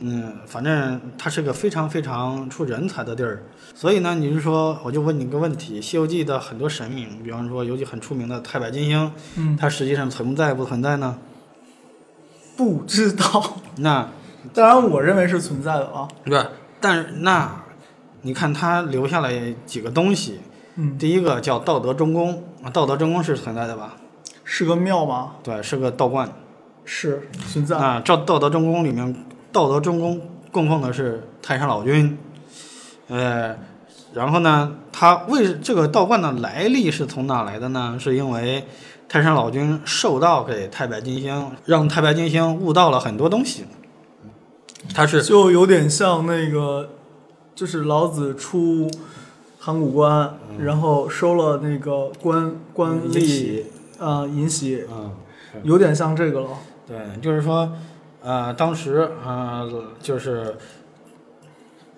[0.00, 3.42] 嗯，反正它是个非常非常出人才的地儿。
[3.74, 11.16] 所以呢，你是说，我就问你个问题，《西游记》的很多神明，比方说尤其很出名的太白金星，嗯，它实际上存在不存在呢？
[12.56, 13.58] 不知道。
[13.78, 14.08] 那
[14.52, 16.06] 当然，我认为是存在的啊。
[16.24, 16.46] 不是，
[16.80, 17.63] 但是那
[18.24, 20.40] 你看他留下来几个东西，
[20.76, 23.96] 嗯，第一个叫道德中宫啊，道德中宫是存在的吧？
[24.42, 25.34] 是个庙吗？
[25.42, 26.30] 对，是个道观。
[26.86, 27.78] 是存在。
[27.78, 29.14] 啊，照道德中宫里面，
[29.52, 32.18] 道德中宫供奉的是太上老君，
[33.08, 33.56] 呃，
[34.14, 37.96] 然后呢，他为这个道观的来历是从哪来的呢？
[38.00, 38.64] 是因为
[39.08, 43.64] 太上老君授道给太白金星，让太白金星悟到了很多东西。
[44.94, 46.90] 他是就有点像那个，
[47.54, 48.90] 就是老子出
[49.58, 53.66] 函谷关，然后收了那个官官嗯银吏玺，
[53.98, 55.12] 呃银玺，嗯，
[55.62, 56.48] 有点像这个了。
[56.86, 57.72] 对，就是说，
[58.22, 59.68] 呃，当时呃，
[60.02, 60.54] 就是，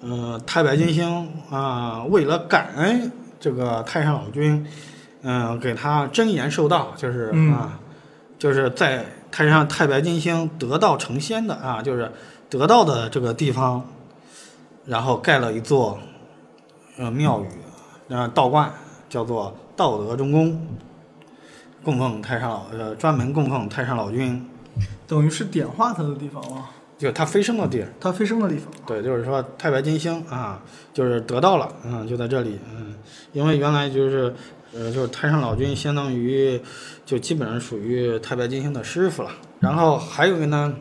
[0.01, 4.67] 呃，太白金星啊、为了感恩这个太上老君，
[5.23, 7.53] 嗯、给他真言授道，就是嗯。
[7.53, 7.81] 啊，
[8.39, 12.13] 就是在太上太白金星得道成仙的啊，就是
[12.51, 13.83] 得道的这个地方，
[14.87, 15.99] 然后盖了一座
[16.97, 17.49] 呃庙宇，
[18.09, 18.73] 呃道观，
[19.09, 20.67] 叫做道德中宫，
[21.85, 24.49] 供奉太上老呃专门供奉太上老君。
[25.07, 27.89] 等于是点化他的地方了，就他飞升的地儿。
[28.01, 28.73] 他飞升的地方。
[28.87, 30.61] 对，就是说太白金星啊，
[30.93, 32.95] 就是得到了，嗯，就在这里，嗯，
[33.33, 34.35] 因为原来就是，
[34.73, 36.61] 呃，就是太上老君相当于
[37.05, 39.31] 就基本上属于太白金星的师傅了。
[39.61, 40.75] 然后还有一个呢，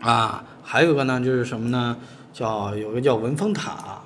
[0.00, 1.96] 啊，还有一个呢就是什么呢？
[2.32, 4.00] 叫有个叫文峰塔，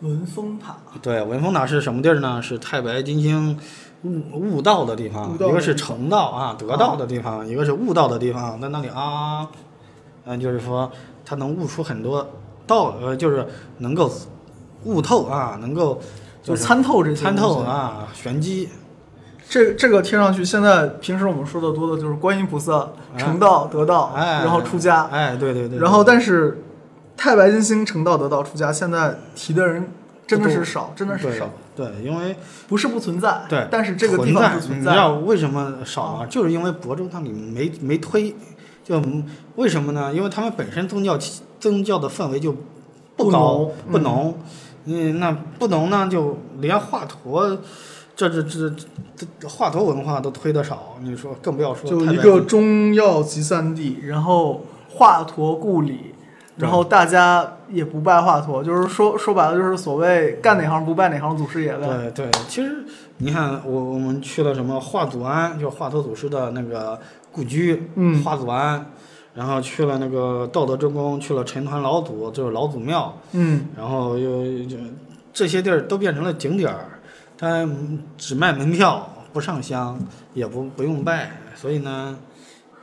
[0.00, 2.40] 文峰塔，对，文峰塔是什么地儿呢？
[2.40, 3.58] 是太白金星
[4.02, 9.48] 悟悟道的地方，一个是成道啊，得道的地方，一个是悟道的地方，在那里啊，
[10.24, 10.90] 嗯，就是说
[11.24, 12.26] 他能悟出很多
[12.66, 13.46] 道，呃，就是
[13.78, 14.10] 能够
[14.84, 16.00] 悟透啊，能够
[16.42, 17.60] 就是参透这些参透。
[17.60, 18.68] 啊，玄机，
[19.48, 26.62] 这这个听上去，现在平时我们说的多的就是观音菩萨成道得道，哎，然后出家，哎，对对对，然后但是
[27.16, 29.88] 太白金星成道得道出家，现在提的人
[30.26, 32.36] 真的是少，真的是少，对，因为
[32.68, 35.20] 不是不存在，对，但是这个地方不存在你知道在。
[35.22, 36.26] 为什么少啊？
[36.26, 38.34] 就是因为亳州它里没没推，
[38.84, 39.00] 就
[39.56, 40.12] 为什么呢？
[40.12, 42.54] 因为他们本身宗教气宗教的氛围就
[43.16, 44.38] 不高浓不浓，
[44.84, 47.58] 嗯，那不浓呢，就连华佗。
[48.16, 48.70] 这这这
[49.14, 56.14] 这华佗文化都推的少，你说更不要说就一个中药集散地，然后华佗故里，
[56.56, 61.86] 然后大家也不拜华佗，就是说说白了就是所谓干哪行不拜哪行祖师爷呗。
[62.14, 62.84] 对对，其实
[63.18, 66.98] 你看，我我们去了什么华祖庵，就华佗祖师的那个
[67.30, 68.86] 故居，嗯华祖庵，
[69.34, 74.76] 然后去了那个道德真宫，去了陈抟老祖，就是老祖庙，嗯，然后又就
[75.32, 76.98] 这些地儿都变成了景点儿，
[77.36, 77.68] 它
[78.16, 79.98] 只卖门票，不上香，
[80.32, 82.16] 也不不用拜，所以呢，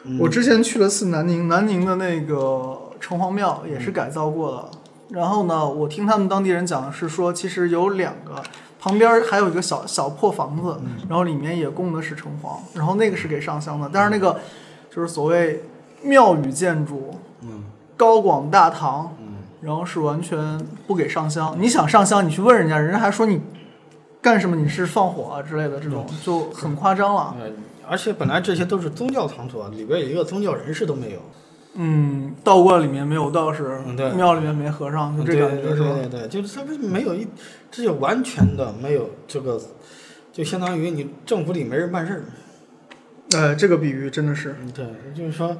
[0.04, 4.72] 嗯、我之前去了次南宁，南宁的那个城隍庙也是改造过的。
[5.10, 8.42] 然后呢，我听他们当地人讲是说，其实有两个，
[8.80, 13.90] 旁边还有一个小小破房子，然后里面也供的是城隍，然后那个是给上香的。
[13.92, 14.40] 但是那个
[14.90, 15.62] 就是所谓
[16.02, 17.66] 庙宇建筑，嗯
[17.98, 21.54] 高广大堂，嗯，然后是完全不给上香。
[21.60, 23.42] 你想上香，你去问人家，人家还说你
[24.22, 24.56] 干什么？
[24.56, 27.36] 你是放火啊之类的，这种就很夸张了。
[27.40, 27.52] 呃，
[27.88, 31.20] 而且本来这些都是宗教场所，里边一个宗教人士都没有。
[31.76, 33.80] 嗯，道观里面没有道士，
[34.16, 35.90] 庙里面没和尚，就这感觉是吧？
[35.96, 37.28] 对对对，就是它没有一，
[37.72, 39.60] 这就完全的没有这个，
[40.32, 42.24] 就相当于你政府里没人办事儿。
[43.32, 45.58] 呃，这个比喻真的是，嗯，对，就是说，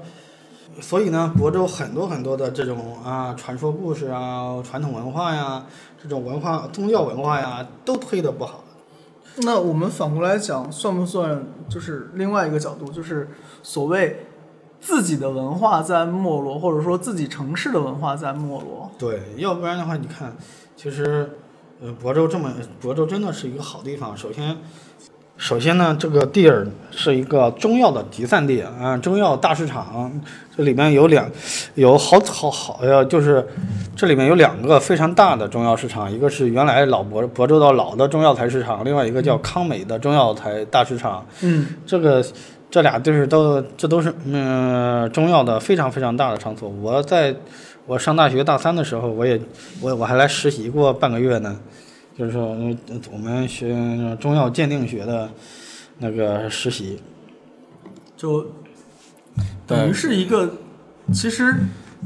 [0.80, 5.66] 所以呢，亳州很多很多的这种啊传说故事啊、传统文化呀、
[6.00, 8.64] 这种文化、宗教文化呀，都推的不好。
[9.38, 13.30] 那我们反过来讲，算不算就是另外一个角度，就是
[13.64, 14.28] 所谓
[14.86, 18.92] 自己的文化在没落，或者说自己城市的文化在没落？
[19.00, 20.36] 对，要不然的话，你看，
[20.76, 21.30] 其实，
[21.82, 22.52] 呃，亳州这么，
[22.84, 24.16] 亳州真的是一个好地方。
[24.16, 24.58] 首先，
[25.38, 30.12] 首先呢，这个地儿是一个中药的集散地啊，中药大市场。
[30.56, 31.28] 这里面有两，
[31.74, 33.44] 有好好好呀，就是
[33.96, 41.26] 这里面有两个非常大的中药市场，一个是原来老亳亳州的老的中药材市场，另外一个叫康美的中药材大市场。
[41.42, 42.24] 嗯，这个
[42.74, 46.68] 这俩地儿都这都是嗯中药的非常非常大的场所。
[46.68, 47.36] 我在
[47.86, 49.40] 我上大学大三的时候，我也
[49.80, 51.60] 我我还来实习过半个月呢，
[52.18, 52.48] 就是说
[53.12, 53.78] 我们学
[54.20, 55.30] 中药鉴定学的
[56.00, 57.00] 那个实习。
[58.18, 58.44] 就
[59.68, 60.56] 等于是一个
[61.14, 61.54] 其实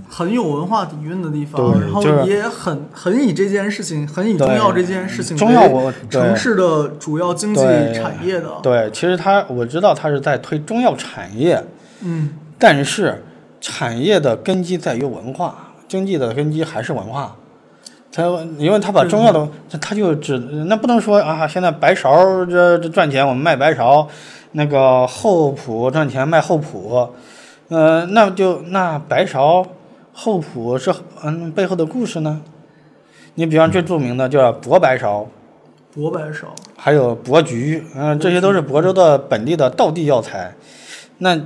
[0.09, 7.61] 很有文化底蕴的地方，然后也很很以这件事情，很以中对药这件事情中药城市的主要经济
[7.93, 8.49] 产业的。
[8.61, 11.63] 对，其实他我知道他是在推中药产业，
[12.01, 13.23] 嗯，但是
[13.59, 17.35] 产业的根基在于文化，经济的根基还是文化。
[18.09, 18.23] 他
[18.57, 19.47] 因为他把中药的，
[19.79, 24.07] 他就只那不能说啊，现在白芍这这赚钱，我们卖白芍，
[24.53, 27.13] 那个厚朴赚钱卖厚朴，
[27.67, 29.63] 呃，那就那白芍
[30.19, 30.91] 厚朴是
[31.23, 32.41] 嗯背后的故事呢？
[33.35, 35.23] 你比方最著名的叫博白芍，
[35.93, 40.55] 博白芍，还有薄菊，嗯、这些都是亳州的本地的道地药材。
[41.19, 41.39] 那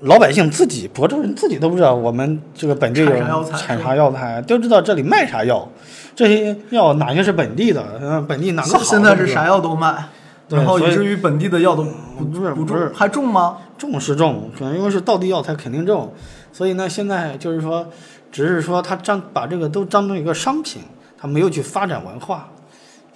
[0.00, 3.08] 老百姓自己，亳州人自己都不知道我们这个本地有
[3.56, 5.66] 产啥药材都知道这里卖啥药，
[6.14, 10.04] 这些药哪些是本地的，嗯、本地哪个好，现在是啥药都卖，
[10.50, 11.82] 然后以以至于本地的药都
[12.18, 13.56] 不不是不不是，还种吗？
[13.78, 16.12] 种是种，可能因为是道地药材肯定重，
[16.54, 17.84] 所以呢，现在就是说，
[18.30, 20.82] 只是说他当把这个都当成一个商品，
[21.18, 22.48] 他没有去发展文化，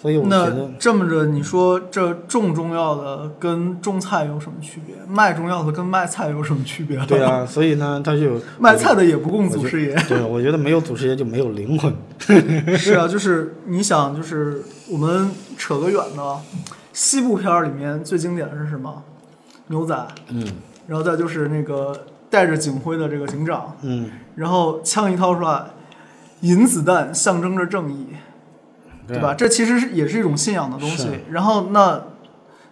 [0.02, 4.96] 所以我觉那得这么着，你说这种中药的跟种菜有什么区别？
[5.06, 6.98] 卖中药的跟卖菜有什么区别？
[7.06, 9.94] 对，啊，所以呢，他就 卖菜的也不供祖师爷。
[10.08, 11.94] 对，我觉得没有祖师爷就没有灵魂。
[12.76, 16.40] 是啊，就是你想，就是我们扯个远的，
[16.92, 19.00] 西部片里面最经典的是什么？
[19.68, 19.96] 牛仔，
[20.30, 20.44] 嗯
[20.88, 21.94] 然后再就是那个
[22.30, 25.64] 带着警徽的这个警长，嗯，然后枪一掏出来，
[26.40, 28.06] 银子弹象征着正义，
[29.06, 29.34] 对吧？？
[29.34, 31.08] 这其实是也是一种信仰的东西。
[31.30, 32.02] 然后那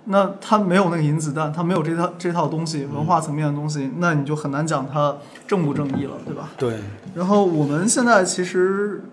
[0.04, 5.16] 那他没有那个银子弹，他没有这套这套东西，文化层面的东西，那你就很难讲他
[5.46, 6.50] 正不正义了，对吧？
[6.56, 6.78] 对，
[7.14, 9.04] 然后我们现在其实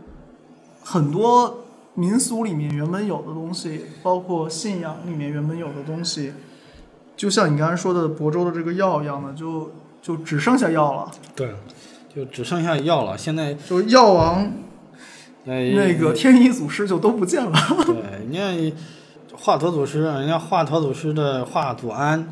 [0.84, 6.34] 很多民俗里面原本有的东西，包括信仰里面原本有的东西，
[7.15, 9.71] 就像你刚才说的亳州的这个药一样的，就
[10.04, 11.12] 就只剩下药了。
[11.34, 11.56] 对，
[12.13, 13.18] 就只剩下药了。
[13.18, 14.52] 现在就药王
[15.46, 17.52] 呃那个天一祖师就都不见了。
[17.88, 18.78] 对，你看
[19.36, 22.28] 华佗祖师，人家华佗祖师的华祖庵，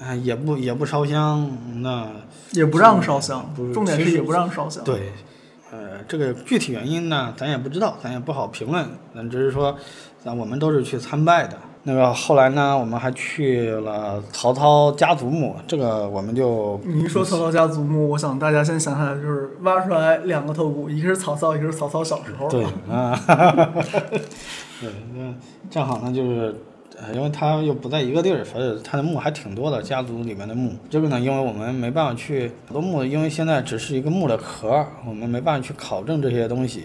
[0.00, 1.48] 啊、也不也不烧香，
[1.80, 2.10] 那
[2.50, 4.82] 也不让烧香重点是也不让烧香。
[4.82, 5.12] 对，
[5.70, 8.84] 呃，这个具体原因呢，咱也不知道，咱也不好评论。
[9.14, 9.76] 咱只是说，
[10.22, 11.56] 咱我们都是去参拜的。
[11.84, 22.48] 那个后来呢，我们还去了曹操家族墓，这个我们就你一说曹操家族墓，我想大家先想起来就是挖出来两个头骨，一个是曹操，一个是曹操小时候。
[22.48, 23.18] 对 啊，
[24.80, 25.34] 对，那
[25.70, 26.54] 正好呢，就是。
[27.00, 30.72] 呃，因为他又不在一个地儿，所以他的墓还挺多的，家族里面的墓。
[30.90, 36.84] 这个呢，因为我们没办法去很多墓，因为现在只是一个墓的壳，我们没办法去考证这些东西。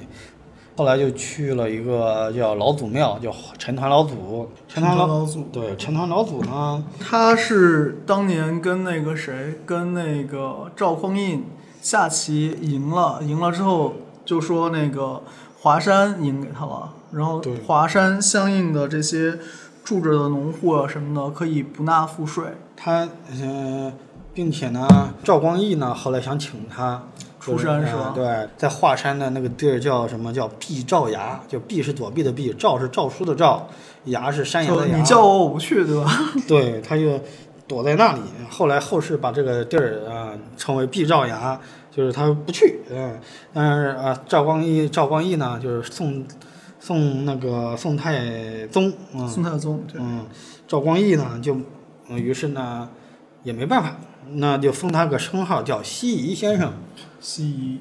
[0.77, 4.47] 后来就去了一个叫老祖庙，叫陈团老祖。
[4.67, 11.45] 陈团老老祖，对陈团老祖呢，他是当年跟那个谁，跟那个赵匡胤
[11.81, 15.23] 下棋赢了，赢了之后就说那个
[15.61, 19.39] 华山赢给他了，然后华山相应的这些
[19.83, 22.43] 住着的农户啊什么的可以不纳赋税，
[22.75, 23.09] 他
[23.41, 23.91] 呃，
[24.31, 24.87] 并且呢，
[25.23, 27.01] 赵光义呢后来想请他
[27.51, 33.67] 出山是吧呃对，在华山的那个地儿叫什么叫毕赵崖，就毕是躲避的毕，赵是诏书的诏，
[34.05, 34.97] 崖是山崖的崖。
[34.97, 36.11] 你叫我我不去，对吧？
[36.47, 37.19] 对，他就
[37.67, 38.21] 躲在那里。
[38.49, 41.59] 后来后世把这个地儿啊、称为毕赵崖，
[41.91, 43.19] 就是他不去，嗯，
[43.53, 46.25] 但是啊，赵光义赵光义呢，就是宋
[46.79, 50.25] 宋那个宋太宗，嗯，宋太宗对，嗯，
[50.67, 51.57] 赵光义呢就，
[52.07, 52.87] 嗯，于是呢
[53.43, 53.97] 也没办法，
[54.33, 56.73] 那就封他个称号叫西夷先生。
[57.19, 57.79] 西夷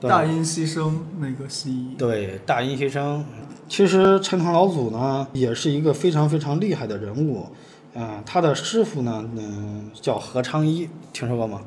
[0.00, 3.24] 大音希声那个西夷，对，大音希声。
[3.68, 7.48] 其实陈堂老祖呢，也是一个非常非常厉害的人物，
[7.94, 11.60] 啊、他的师傅呢，嗯、叫何昌一，听说过吗？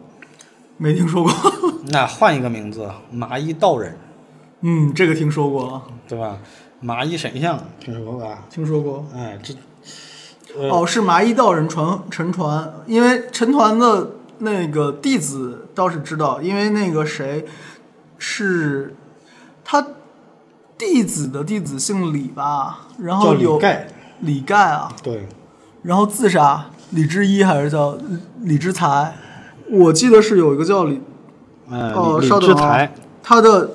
[0.78, 1.32] 没听说过。
[1.92, 3.98] 那换一个名字，麻衣道人，
[4.62, 6.40] 嗯，这个听说过，对吧？
[6.80, 8.46] 麻衣神像，听说过吧？
[8.50, 9.06] 听说过。
[9.14, 9.54] 哎，这，
[10.58, 17.46] 呃，哦，是麻衣道人传陈传，因为陈团的那个弟子倒是知道，因为那个谁
[18.18, 18.96] 是
[19.64, 19.88] 他
[20.78, 23.88] 弟子的弟子姓李吧，然后有李盖，
[24.20, 25.28] 李盖啊，对，
[25.84, 27.98] 然后自杀，李之一还是叫
[28.42, 29.16] 李之才？
[29.70, 31.02] 我记得是有一个叫李，
[31.70, 32.94] 呃，哦，稍等啊李之才，，
[33.24, 33.72] 他的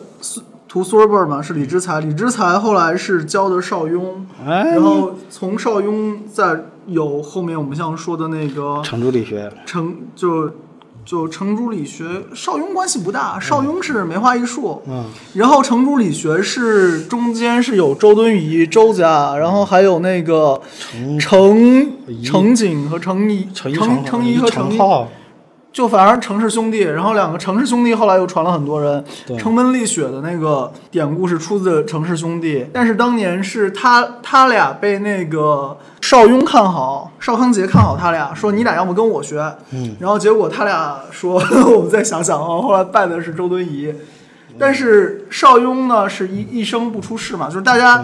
[0.76, 10.50] 孙徒孙辈儿嘛是李之才，李之才后来是教的邵雍，哎，然后从邵雍再有后面我们像说的那个程朱理学，程就
[11.04, 12.04] 就程朱理学，
[12.34, 15.04] 邵雍关系不大，邵雍是梅花易数，嗯，
[15.34, 20.60] 然后程朱理学是中间是有周敦颐周家，然后还有那个
[21.18, 21.90] 程
[22.22, 25.08] 程景和程颐程一程程颐和程颐程浩，
[25.76, 29.04] 就反而程氏兄弟，然后两个程氏兄弟后来又传了很多人。
[29.26, 39.38] 对城门立雪的那个典故是出自程氏兄弟，但是当年是他他俩被那个邵雍看好，邵康节看好他俩，说你俩要么跟我学，
[39.72, 41.34] 嗯，然后结果他俩说
[41.76, 43.94] 我们再想想啊，后来拜的是周敦颐，
[44.58, 48.02] 但是邵雍呢是一一生不出世嘛，就是大家。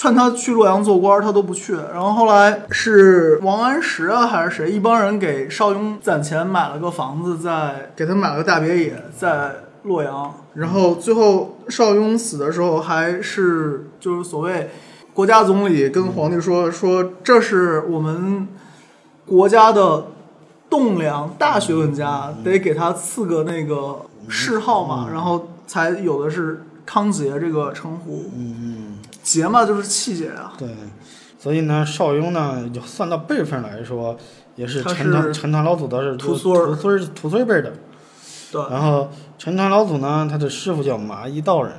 [0.00, 1.74] 劝他去洛阳做官，他都不去。
[1.74, 10.34] 然后后来是王安石啊，还是谁，一帮人给邵雍攒钱买了个房子在，给他买了个大别野在洛阳。
[10.54, 14.70] 然后最后邵雍死的时候，还是就是所谓
[15.12, 18.48] 国家总理跟皇帝说说这是我们
[19.26, 20.06] 国家的
[20.70, 28.30] 栋梁大学问家，得给他赐个那个谥号嘛，然后才有的是康节这个称呼。
[28.34, 28.89] 嗯嗯。
[29.32, 30.52] 节嘛，就是气节啊。
[30.58, 30.68] 对，
[31.38, 34.16] 所以呢，邵雍呢，就算到辈分来说，
[34.56, 37.72] 也是陈团陈团老祖的是徒孙儿徒孙儿徒孙辈的。
[38.50, 39.08] 对，然后
[39.38, 41.72] 陈团老祖呢，他的师傅叫麻衣道人，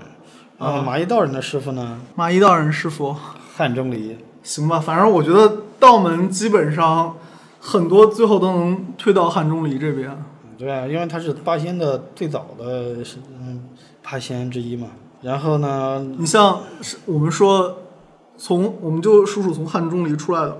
[0.57, 3.15] 然后啊马一道人的师傅呢，麻衣道人师傅，
[3.55, 4.17] 汉钟离。
[4.43, 7.15] 行吧，反正我觉得道门基本上
[7.59, 10.09] 很多最后都能推到汉钟离这边。
[10.57, 13.69] 对啊，因为他是八仙的最早的是嗯
[14.01, 14.87] 八仙之一嘛。
[15.21, 17.77] 然后呢，你像是我们说，
[18.37, 20.57] 从我们就叔叔从汉中离出来的，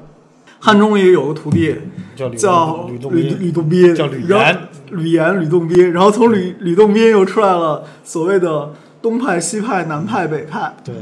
[0.60, 1.76] 汉钟离有个徒弟
[2.16, 4.68] 叫吕叫吕吕洞宾，吕洞宾，叫吕岩。
[4.92, 10.94] 吕岩、吕洞宾，然后从吕吕洞宾又出来了所谓的东派、西派、南派、北派，对，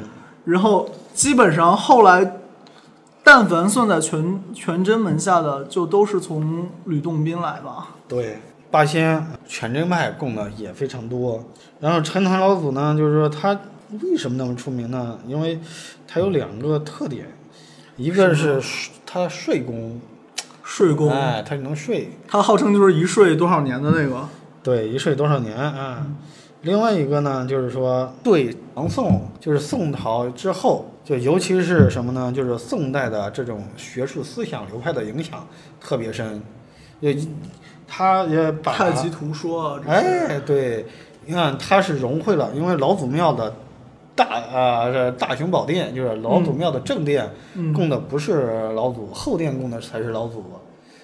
[0.46, 2.36] 然后基本上后来，
[3.24, 7.96] 但凡算在全全真门下的，就都是从吕洞宾来吧。
[8.08, 8.38] 对，
[8.72, 11.44] 八仙全真派供的也非常多。
[11.80, 13.60] 然后陈塘老祖呢，就是说他
[14.04, 15.18] 为什么那么出名呢？
[15.28, 15.60] 因为
[16.08, 17.26] 他有两个特点，
[17.98, 18.62] 一个是
[19.06, 20.00] 他睡功，
[20.64, 24.28] 睡功，哎，他能睡，他号称就是一睡多少年的那个。
[24.62, 26.06] 对，一睡多少年啊？
[26.64, 32.30] 另外一个呢，就是说对唐宋，就是宋朝之后，就尤其是什么呢？
[32.32, 35.48] 就是宋代的这种学术思想流派的影响
[35.80, 36.42] 特别深，
[37.02, 37.30] 就一
[37.90, 40.86] 他也把太极图说啊，哎，对，
[41.26, 43.54] 你看他是融汇了，因为老祖庙的
[44.16, 50.44] 大啊、这大雄宝殿就是老祖庙的正殿，嗯供的不是老祖，后殿供的才是老祖，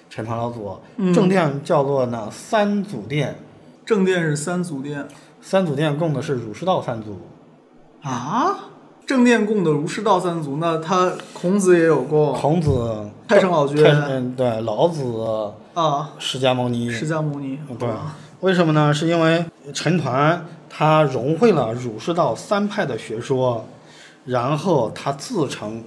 [0.08, 0.78] 陈团老祖。
[0.96, 3.34] 嗯正殿叫做呢三祖殿，
[3.84, 5.06] 正殿是三祖殿
[5.40, 7.18] 三祖殿供的是儒释道三祖。
[8.02, 8.70] 啊。
[9.06, 16.88] 正殿供的儒释道三祖，那他孔子也有供，孔子、 太上老君嗯对，老子、啊，释迦牟尼。
[16.90, 17.88] 释迦牟尼，对，
[18.40, 18.94] 为什么呢？
[18.94, 23.64] 是因为陈团他融汇了儒释道三派的学说，
[24.26, 25.82] 然后他自成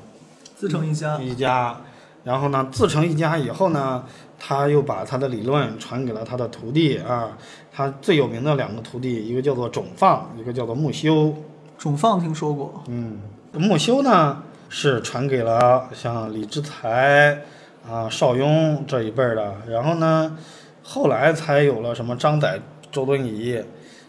[0.58, 1.18] 自成一家。
[1.22, 1.78] 一家，
[2.26, 4.04] 然后呢，自成一家以后呢，
[4.38, 7.38] 他又把他的理论传给了他的徒弟啊。
[7.72, 11.34] 他最有名的两个徒弟，一个叫做种放，一个叫做木修。
[11.78, 13.20] 种放听说过，嗯，
[13.54, 17.42] 木修呢是传给了像李之才
[17.90, 20.38] 啊、邵雍这一辈儿的，然后呢，
[20.84, 22.60] 后来才有了什么张载、
[22.92, 23.64] 周敦颐，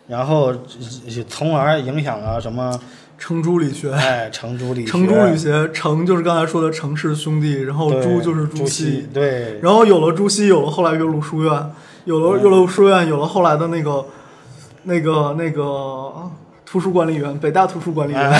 [0.06, 2.78] 然后呃从而影响了什么
[3.16, 3.90] 程朱理学。
[3.92, 11.52] 哎程朱理学，程朱理学，程就是刚才说的程氏兄弟，然后朱就是朱熹，对，然后有了朱熹，有了后来岳麓书院，
[12.04, 14.04] 有了嗯岳麓书院，有了后来的那个
[14.82, 16.30] 那个那个
[16.66, 18.30] 图书管理员，北大图书管理员，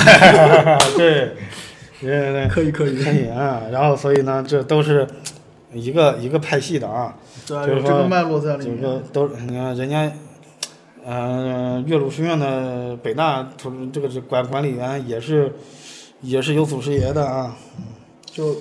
[0.97, 1.37] 对，对
[2.01, 3.63] 对对，可以可以，可以啊。
[3.71, 5.07] 然后所以呢，这都是
[5.73, 7.15] 一个一个派系的啊，
[7.47, 8.81] 对，就是说这个脉络在里这面。
[8.83, 10.11] 个都你看人家，
[11.05, 15.53] 呃，岳麓书院的北大图这个是管管理员也是
[16.23, 17.57] 也是有祖师爷的啊。
[18.25, 18.57] 就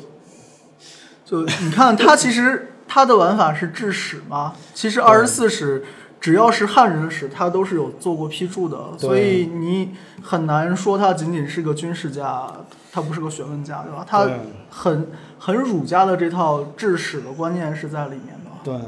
[1.25, 5.83] 就你看，他其实他的玩法是治史嘛，其实二十四史
[6.19, 12.51] 只要是汉人的史，他都是有做过批注的，所以你很难说他仅仅是个军事家，
[12.91, 14.05] 他不是个学问家，对吧？
[14.07, 14.27] 他
[14.69, 18.51] 很很儒家的这套治史的观念是在里面的。
[18.63, 18.79] 对，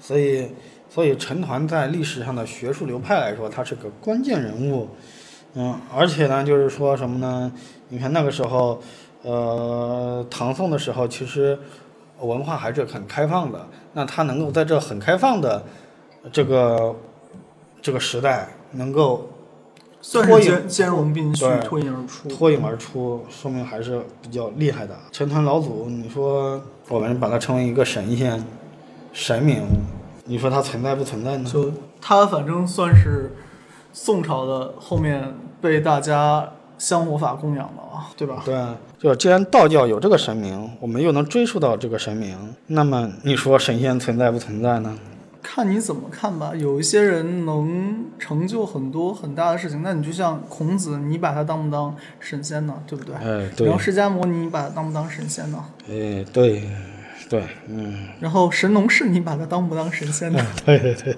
[0.00, 0.50] 所以
[0.88, 4.88] 所以陈抟在历史上的学术流派来说，他是个关键人物。
[5.54, 7.50] 嗯，而且呢，就是说什么呢？
[7.88, 8.78] 你看那个时候，
[9.22, 11.58] 呃，唐宋的时候，其实
[12.20, 13.66] 文化还是很开放的。
[13.94, 15.64] 那他能够在这很开放的
[16.30, 16.94] 这个
[17.80, 19.35] 这个时代，能够算
[20.12, 22.28] 脱颖兼兼容并蓄，脱颖而出。
[22.28, 24.96] 脱颖而出，说明还是比较厉害的。
[25.10, 28.44] 陈团老祖，你说我们把他称为一个神仙、
[29.12, 29.64] 神明，
[30.24, 31.50] 你说它存在不存在呢？
[31.52, 33.34] 就它反正算是
[33.92, 38.42] 宋朝的后面被大家香火法供养的啊，对吧？
[38.44, 44.96] 对啊，就既然道教有这个神明，我们又能追溯到这个神明，那么你说神仙存在不存在呢？
[45.48, 46.52] 看你怎么看吧。
[46.56, 52.74] 有一些人能成就很多很大的事情，那你就像孔子，你把他当不当神仙呢？
[52.84, 53.14] 对不对？
[53.14, 55.64] 哎，对然后，释迦牟尼，你把他当不当神仙呢？
[55.88, 56.64] 哎，对，
[57.30, 60.44] 对，嗯，然后神农氏，你把他当不当神仙呢？
[60.64, 61.16] 对 对对，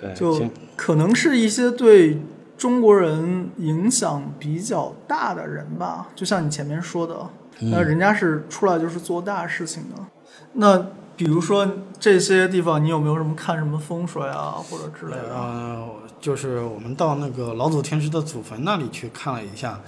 [0.00, 2.20] 对， 就可能是一些对
[2.58, 7.14] 中国人影响比较大的人吧，就像你前面说的，
[7.60, 10.04] 嗯那人家是出来就是做大事情的。
[10.52, 10.86] 那
[11.20, 11.68] 比如说
[11.98, 15.34] 这些地方，你有没有什么看什么风水啊，或者之类的？
[15.34, 15.86] 呃，
[16.18, 19.78] 就是我们到那个老祖天师的祖坟那里去看了一下，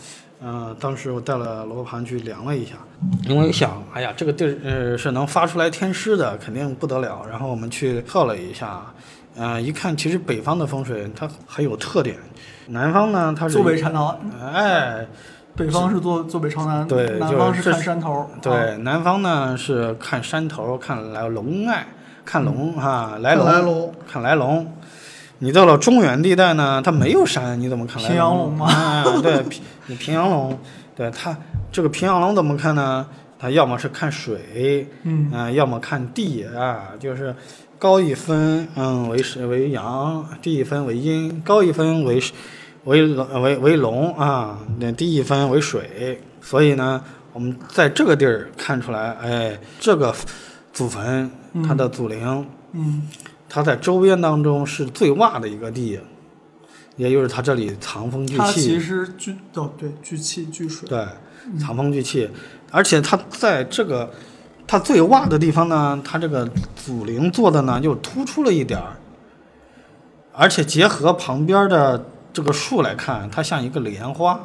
[0.43, 2.75] 呃，当时我带了罗盘去量了一下，
[3.25, 7.25] 因为想，哎呀，这个地儿呃是能发出来天师的，肯定不得了。
[7.31, 8.83] 然后我们去测了一下，
[9.35, 12.19] 呃，一看其实北方的风水它很有特点，
[12.67, 15.07] 南方呢它是坐北朝南，哎，
[15.55, 18.27] 北方是坐坐北朝南，对南方是看山头。
[18.41, 21.87] 对，啊南方呢是看山头，看来龙脉，
[22.25, 24.67] 看龙啊，来龙，来龙看来龙。
[25.39, 30.59] 你到了中原地带呢，它没有山，你怎么看来平阳龙吗啊，对，平你平阳龙，
[30.97, 31.37] 对它
[31.71, 33.07] 这个平阳龙怎么看呢？
[33.39, 37.35] 它要么是看水，嗯啊、要么看地啊，就是
[37.77, 42.23] 高一分，嗯，为是为阳，低一分为阴，高一分为
[42.85, 46.21] 为龙为为龙啊，那地一分为水。
[46.41, 47.03] 所以呢，
[47.33, 50.15] 我们在这个地儿看出来，哎，这个
[50.73, 51.31] 祖坟
[51.67, 53.03] 它的祖陵，嗯
[53.49, 56.01] 它在周边当中是最洼的一个地，
[56.97, 60.89] 也就是它这里藏风聚它其气，实聚哦对聚气聚水。
[60.89, 61.07] 对，
[61.61, 62.29] 藏风聚气，
[62.71, 64.11] 而且它在这个
[64.67, 68.97] 它最洼的地方呢，它这个祖陵做的呢又突出了一点儿，
[70.33, 74.41] 而且结合旁边的这个树来看，它像一个莲花。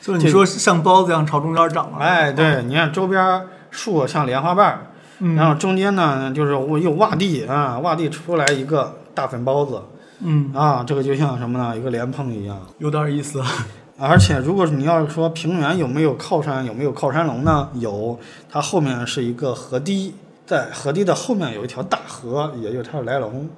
[0.00, 1.98] 就是你说像包子一样朝中间长了。
[1.98, 4.86] 哎，对，你看周边树像莲花瓣儿，
[5.20, 9.82] 嗯然后中间呢就是我又洼地啊，洼地出来一个大粉包子
[10.20, 11.76] 嗯，啊，这个就像什么呢？
[11.76, 12.58] 一个莲蓬一样。
[12.78, 13.42] 有点意思。
[13.98, 17.70] 而且，如果你要是说平原有没有靠山，有没有靠山龙呢？
[17.74, 18.18] 有，
[18.50, 20.14] 它后面是一个河堤，
[20.44, 23.48] 在河堤的后面有一条大河，也就是它的来龙。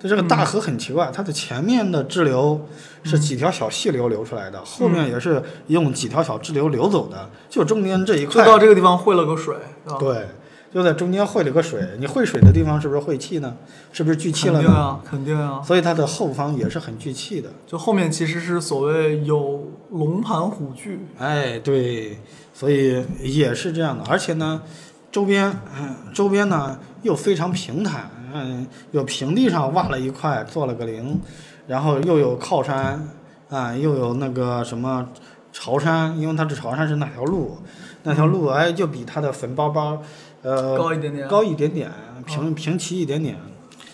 [0.00, 2.66] 它这个大河很奇怪，它的前面的支流
[3.02, 8.46] 是几条小细流流出来的，后面也是用几条小支流流走的，就中间这一块就块。
[8.46, 9.54] 到这个地方汇了个水，
[9.98, 10.26] 对
[10.72, 11.82] 就在中间汇了个水。
[11.98, 13.56] 你汇水的地方是不是汇气呢？
[13.92, 14.68] 是不是聚气了呢？
[14.68, 15.60] 肯定啊，肯定啊。
[15.62, 17.50] 所以它的后方也是很聚气的。
[17.66, 22.18] 就后面其实是所谓有龙盘虎踞，哎，对，
[22.54, 24.62] 所以也是这样的，而且呢，
[25.10, 31.20] 周边，嗯，周边呢又非常平坦，嗯，有平地上挖了一块做了个陵，
[31.66, 33.08] 然后又有靠山，
[33.48, 35.08] 啊，又有那个什么
[35.52, 37.58] 朝山，因为它是朝山是哪条路，
[38.02, 40.00] 那条路哎就比它的坟包包，
[40.42, 41.28] 呃，高一点点。
[41.28, 41.90] 高一点点，
[42.24, 43.36] 平平齐一点点，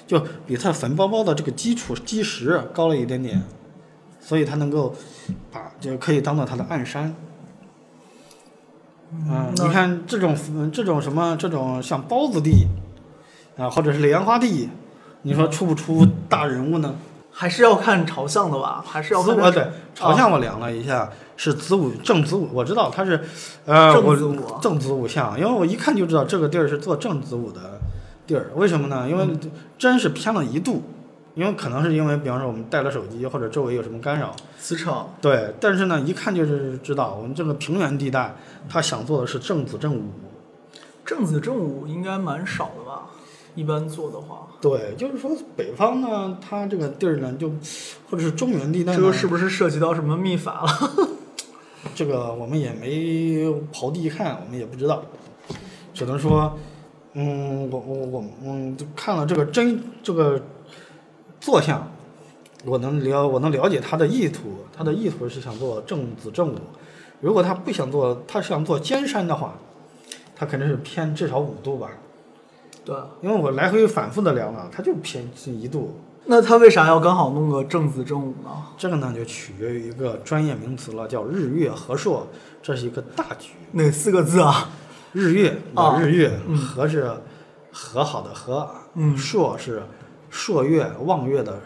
[0.07, 3.43] 就比它坟包包的这个基础基石高了一点点，
[4.21, 4.95] 所以它能够
[5.51, 7.15] 把就可以当做它的暗山。
[9.11, 10.37] 嗯，你看这种
[10.73, 12.67] 这种什么这种像包子地
[13.57, 14.69] 啊，或者是莲花地，
[15.23, 16.95] 你说出不出大人物呢？
[17.31, 23.21] 还是要看朝向的吧，还是要看它子午对朝向我量了一下，是子午正子午，我知道它是
[23.67, 27.79] 呃我正子午啊正子午相，因为我一看就知道这个地儿是做正子午的
[28.27, 28.51] 地儿。
[28.55, 29.07] 为什么呢？
[29.07, 29.29] 因为
[29.77, 30.83] 真是偏了一度，
[31.35, 35.11] 因为可能是因为比方说我们带了手机或者周围有什么干扰，磁场。
[35.21, 35.55] 对。
[35.61, 38.35] 但是呢，一看就是知道我们这个平原地带，
[38.67, 40.05] 他想做的是正子正午。
[41.05, 42.86] 正子正午应该蛮少的吧？
[43.57, 47.51] 一般做的话，对，就是说北方呢，它这个地儿呢，就
[48.09, 51.09] 或者是中原地带，这个是不是涉及到什么秘法了？
[51.95, 55.03] 这个我们也没刨地看，我们也不知道，
[55.95, 56.57] 只能说，
[57.15, 60.41] 嗯，我我我嗯，就看了这个真这个
[61.41, 61.91] 坐像，
[62.65, 66.59] 我能了我能了解他的意图，他的意图是想做正子正午，
[67.21, 69.55] 如果他不想做，他想做尖山的话，
[70.35, 71.89] 他肯定是偏至少五度吧，
[72.87, 78.51] 对，因为我来回反复的量了，它就偏一度，那他为啥要刚好弄个正子正午呢？
[78.79, 82.29] 这个呢就取决于一个专业名词了，叫日月和硕，
[82.63, 83.55] 这是一个大局。
[83.73, 84.71] 哪四个字啊？
[85.13, 87.11] 日月啊日月，和是
[87.73, 89.83] 和好的和，嗯朔是
[90.31, 91.61] 朔月望月的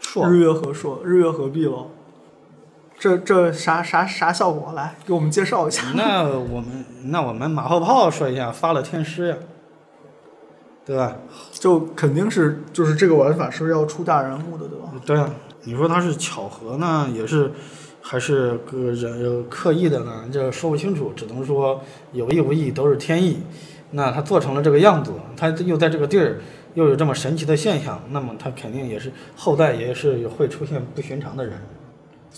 [0.00, 1.86] 朔，日月和朔，日月合璧了。
[2.98, 4.72] 这这啥啥啥效果？
[4.74, 5.84] 来给我们介绍一下。
[5.94, 9.36] 那我们那我们马后炮说一下，发了天师呀，
[10.88, 11.14] 对吧？
[11.52, 14.92] 就肯定是就是这个玩法是要出大人物的，对吧？
[15.04, 15.30] 对啊，
[15.64, 17.52] 你说它是巧合呢，也是
[18.00, 20.24] 还是个人刻意的呢？
[20.32, 21.78] 这说不清楚，只能说
[22.12, 23.38] 有意无意都是天意。
[23.90, 26.40] 那他做成了这个样子，他又在这个地儿
[26.72, 31.52] 又有这么神奇的现象，那么他肯定也是后代也是会出现不寻常的人。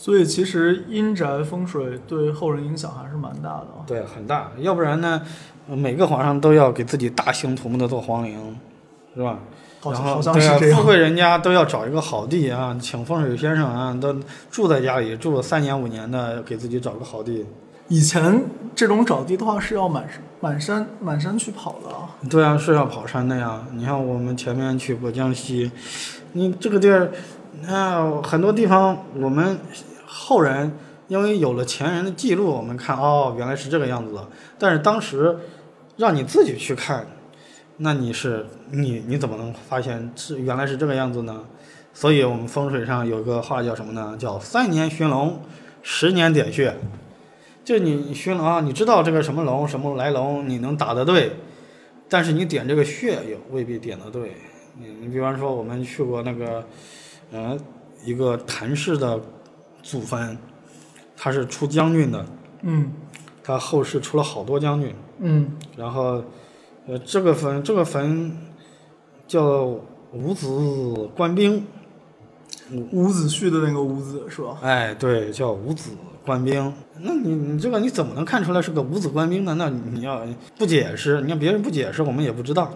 [0.02, 3.84] 所以其实阴宅风水对后人影响还是蛮大的啊。
[3.86, 4.50] 对，很大。
[4.56, 5.20] 要不然呢，
[5.66, 8.56] 每个皇上都要给自己大兴土木的做皇陵，
[9.14, 9.38] 是吧？
[9.78, 10.78] 好像然后好像对啊，是这样。
[10.78, 14.18] 富贵人家都要找一个好地啊，请风水先生啊，都
[14.50, 17.44] 住在家里住了三年五年的，给自己找个好地。
[17.88, 18.42] 以前
[18.74, 20.08] 这种找地的话是要满
[20.40, 22.16] 满山满山去跑的啊。
[22.30, 23.66] 对啊，是要跑山的呀。
[23.74, 25.70] 你看我们前面去过江西，
[26.32, 27.10] 你这个地儿，
[27.62, 29.58] 那、很多地方我们
[30.06, 30.72] 后人
[31.08, 34.28] 因为有了前人的记录，我们看哦，原来是这个样子的。
[34.58, 35.36] 但是当时
[35.96, 37.06] 让你自己去看，
[37.78, 41.44] 那你是你你怎么能发现是原来是这个样子呢？
[41.92, 44.16] 所以我们风水上有个话叫什么呢？
[44.16, 45.40] 叫三年寻龙，
[45.82, 46.74] 十年点穴。
[47.64, 51.32] 就你寻龙，你知道这个什么龙什么来龙，你能打得对，
[52.08, 54.36] 但是你点这个穴也未必点得对。
[54.78, 56.64] 你你比方说我们去过那个，
[57.32, 57.56] 呃，
[58.04, 59.20] 一个谭氏的
[59.82, 60.36] 祖坟，
[61.16, 62.26] 他是出将军的，
[62.62, 62.92] 嗯
[63.42, 66.22] 他后世出了好多将军，嗯然后，
[66.86, 68.36] 呃，这个坟这个坟
[69.26, 69.64] 叫
[70.12, 71.66] 五子官兵，
[72.92, 74.58] 伍子胥的那个伍子是吧？
[74.62, 75.90] 哎，对，叫五子
[76.24, 76.72] 官兵。
[76.98, 79.54] 那你你这个你怎么能看出来是个五子官兵呢？
[79.56, 80.26] 那你要
[80.58, 82.70] 不解释，你看别人不解释，我们也不知道。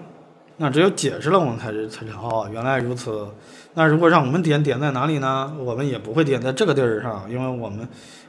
[0.56, 3.26] 那只有解释了，我们才是才知道哦，原来如此。
[3.74, 5.52] 那如果让我们点点在哪里呢？
[5.58, 7.86] 我们也不会点在这个地儿上，因为我们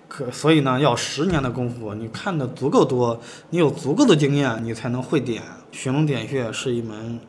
[0.08, 3.20] 可所以呢，要十年的功夫，你看的足够多，
[3.52, 5.44] 你有足够的经验，你才能会点。
[5.72, 7.20] 寻龙点穴是一门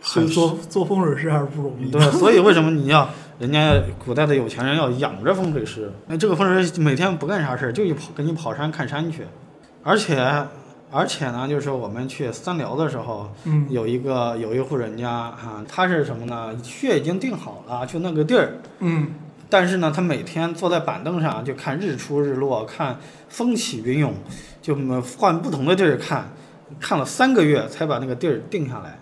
[0.00, 1.90] 很所以做做风水师还是不容易。
[1.90, 3.08] 对， 所以为什么你要
[3.38, 5.92] 人家古代的有钱人要养着风水师？
[6.06, 9.26] 那这个风水师每天不干啥事儿，就去跑跟你跑山看山去，
[9.82, 10.16] 而且
[10.90, 16.56] 而且呢，就是说我们去三辽的时候，嗯有一个有一户人家啊，他是什么呢？
[16.62, 19.14] 穴已经定好了，就那个地儿，嗯
[19.48, 24.14] 但是呢，他每天坐在板凳上就看日出日落，看风起云涌，
[24.62, 26.30] 就嗯换不同的地儿看，
[26.80, 28.98] 看了三个月才把那个地儿定下来。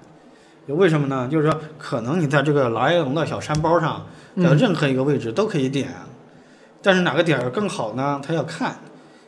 [0.66, 1.28] 为什么呢？
[1.30, 4.06] 就是说，可能你在这个莱龙的小山包上，
[4.36, 5.88] 在嗯任何一个位置都可以点，
[6.82, 8.20] 但是哪个点儿更好呢？
[8.26, 8.78] 他要看，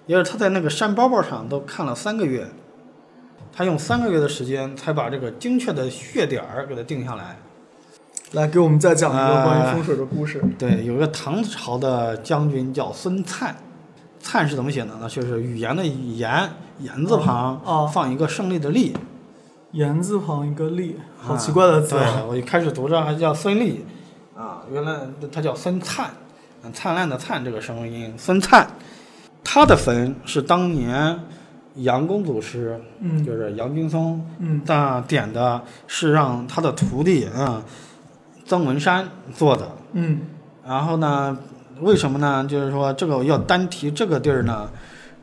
[0.07, 2.47] 因为他在那个山包包上都看了三个月，
[3.53, 7.37] 他用三个月的时间才把这个精确的穴点儿给它定下来。
[8.33, 10.43] 来给我们再讲一个关于风水的故事。
[10.59, 13.53] 对，有个唐朝的将军叫孙粲，
[14.23, 15.09] 粲是怎么写的呢？
[15.09, 16.51] 就是语言的言，
[16.81, 18.97] 言字旁、哦放一个胜利的利。
[19.73, 21.97] 言字旁一个利，好啊奇怪的字
[22.27, 23.85] 我一开始读着还叫孙立，
[24.35, 25.01] 啊，原来
[25.31, 26.11] 他叫孙灿，
[26.65, 28.67] 嗯灿烂的灿这个声音，孙灿，
[29.49, 31.21] 他的坟是当年
[31.77, 33.25] 杨公祖师，嗯。
[33.25, 34.61] 就是杨君松，嗯。
[34.67, 37.63] 那点的是让他的徒弟啊、
[38.45, 39.71] 曾文山做的。
[39.93, 40.23] 嗯。
[40.67, 41.39] 然后呢，
[41.81, 42.45] 为什么呢？
[42.45, 44.69] 就是说这个要单提这个地儿呢，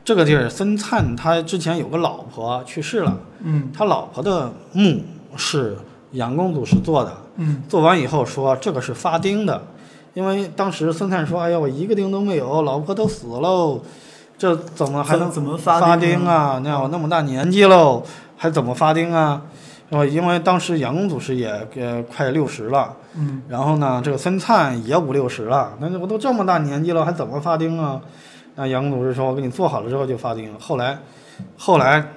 [0.02, 3.70] 这个地儿孙灿他之前有个老婆去世了，嗯。
[3.74, 5.02] 他老婆的墓
[5.36, 5.76] 是
[6.12, 7.62] 杨公祖师做的，嗯。
[7.68, 9.62] 做完以后说这个是发丁的，
[10.14, 13.82] 因为当时孙灿说：“哎呀，我一个丁都没有，老婆都死喽，
[14.36, 16.60] 这怎么还能怎怎么发发丁啊？
[16.64, 18.02] 那我那么大年纪喽，
[18.36, 19.42] 还怎么发丁啊？”
[19.90, 20.04] 是吧？
[20.04, 28.00] 因为当时杨公祖师也呃快六十了，嗯然后呢，这个孙灿也五六十了，那我都这么大年纪了，还怎么发丁啊？
[28.56, 30.98] 那杨公祖师说：“我给你做好了之后就发丁。”后来，
[31.56, 32.08] 后来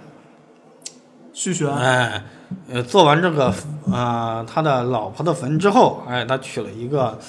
[1.34, 1.68] 续弦。
[1.70, 2.24] 哎，
[2.72, 3.54] 呃，做完这个
[3.92, 7.20] 啊、他的老婆的坟之后，哎，他娶了一个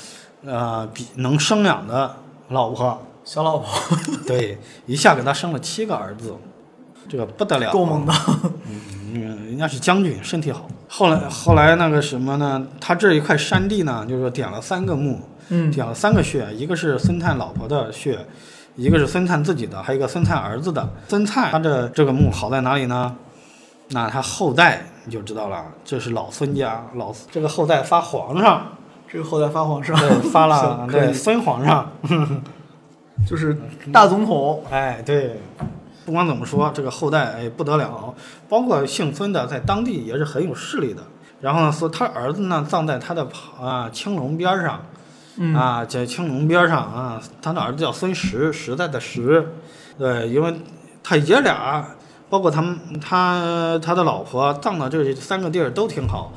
[0.47, 2.15] 呃比能生养的
[2.51, 2.99] 老婆，
[3.29, 3.69] 小老婆
[4.27, 6.35] 对，一下给他生了七个儿子，
[7.07, 8.13] 这个不得了，够猛的。
[9.13, 10.67] 嗯，人家是将军，身体好。
[10.89, 12.67] 后来后来那个什么呢？
[12.81, 15.21] 他这一块山地呢，就是说点了三个墓，
[15.51, 18.19] 嗯点了三个穴，一个是孙灿老婆的穴，
[18.77, 20.89] 一个是孙灿自己的，还有一个孙灿儿子的。
[21.09, 23.15] 孙灿他的这个墓好在哪里呢？
[23.91, 28.69] 那他后代你就知道了，这是老孙家，老这个后代发皇上，
[29.07, 31.93] 这个后代发皇上，对，发了 对孙皇上，
[33.27, 33.57] 就是
[33.93, 34.63] 大总统。
[34.71, 35.41] 哎，对，
[36.05, 38.15] 不管怎么说，这个后代哎不得了，
[38.49, 41.03] 包括姓孙的在当地也是很有势力的。
[41.41, 43.29] 然后呢，说他儿子呢葬在他的
[43.61, 44.83] 啊青龙边上，
[45.37, 49.53] 嗯啊，在青龙边上啊，他的儿子叫孙实，时代的石，
[49.97, 50.53] 对，因为
[51.03, 51.87] 他爷俩，
[52.29, 56.33] 包括他们他他的老婆葬的这三个地儿都挺好。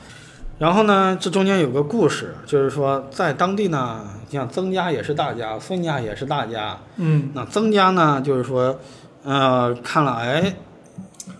[0.59, 4.01] 然后呢，这中间有个故事，就是说在当地呢，
[4.31, 8.79] 你像曾家也是大家，孙家也是大家，嗯，那曾家呢，就是说，
[9.25, 10.55] 呃，看了，哎，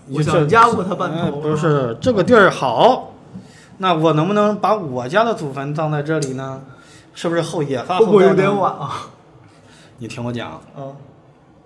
[0.09, 3.13] 我这想压过他半头哎不是这个地儿好，
[3.77, 6.61] 那我能不能把我家的祖坟葬在这里呢？
[7.13, 9.07] 是不是后也发会不会有点晚啊？
[9.99, 10.91] 你听我讲，啊，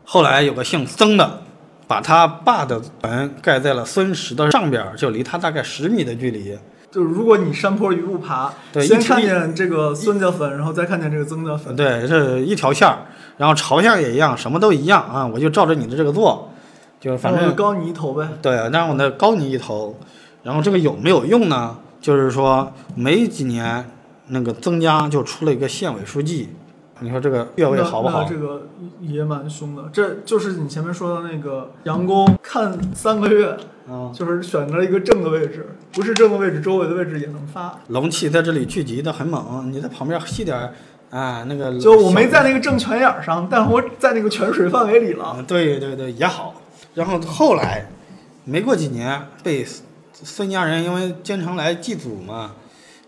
[0.05, 1.39] 后来有个姓曾的，
[1.87, 6.55] 把他爸的坟盖在了孙石的上边，就离他大概十米的距离。
[6.95, 12.99] 就是如果你山坡一路爬，对先看见这个孙家坟，然后再看见这个曾家坟，对，这一条线儿，
[13.35, 16.49] 然后朝向也一样，什么都一样啊，我就照着你的这个做，
[17.01, 18.25] 就是反正就高你一头呗。
[18.41, 19.93] 对，那我呢高你一头。
[20.41, 21.75] 然后这个有没有用呢？
[21.99, 23.91] 就是说没几年，
[24.27, 26.47] 那个曾家就出了一个县委书记，
[26.99, 28.23] 你说这个越位好不好？
[28.23, 28.67] 这个
[29.01, 33.57] 也蛮凶的，这就是你前面说的那个杨公看三个月，
[33.89, 37.77] 啊，就是选择了一个正的位置，不是正的位置，周围的位置也能发。
[37.89, 40.73] 龙气在这里聚集的很猛，你在旁边吸点儿
[41.09, 45.25] 啊，那个就我没在那个正泉眼上，但是我在那个泉水范围里了。
[45.25, 46.55] 啊，对对对，也好。
[46.93, 47.85] 然后后来
[48.45, 49.65] 没过几年，被
[50.13, 52.53] 孙家人因为经常来祭祖嘛，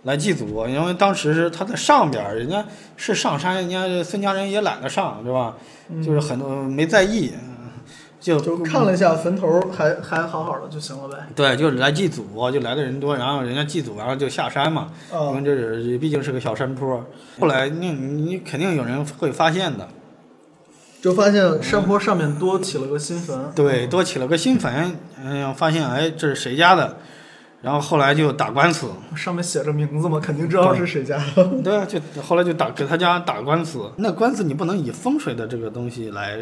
[0.07, 5.55] 来祭祖，因为当时是他在上边儿，人家是上山，人家孙家人也懒得上，对吧？
[6.03, 7.57] 就是很多没在意，嗯
[8.19, 11.17] 就就看了一下坟头儿还还好好的就行了呗。
[11.35, 17.05] 对，就是来祭祖，就来的人多，然后人家祭祖，然后就下山嘛，因啊为这是毕竟是个小山坡。
[17.39, 19.87] 后来你你肯定有人会发现的，
[21.01, 23.51] 就发现山坡上面多起了个新坟。
[23.55, 26.97] 对，多起了个新坟，嗯，发现哎这是谁家的，
[27.61, 31.43] 然后后来就打官司，上面写着名字嘛，肯定知道是谁家的。
[31.63, 36.37] 对啊，就后来就打给他家打官司，那官司你不能以风水的这个东西来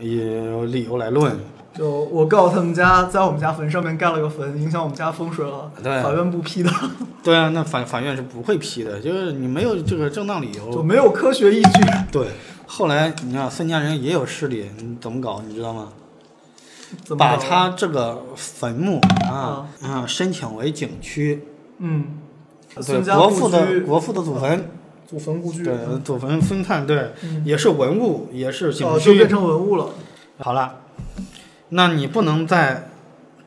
[0.00, 0.20] 以
[0.66, 1.36] 理由来论，
[1.74, 6.70] 就我告诉他们家，在我们家坟上面盖了个坟，影响我们家风水了，对法院不批的，
[7.22, 10.82] 对啊，那法法院是不会批的，就是你没有这个正当理就由。
[10.82, 11.80] 没有科学依据。
[12.10, 12.26] 对，
[12.66, 15.88] 后来你看孙家人也有势力，你怎么搞，你知道吗？
[17.16, 21.44] 把他这个坟墓啊啊申请为景区，
[21.78, 22.18] 嗯，
[23.14, 24.70] 国父的国父的祖坟，
[25.06, 29.34] 祖坟故居，对祖坟分判，对，嗯也是文物，也是景哦，就变区。
[29.34, 29.86] 成文物了。
[30.38, 30.76] 好了，
[31.70, 32.90] 那你不能在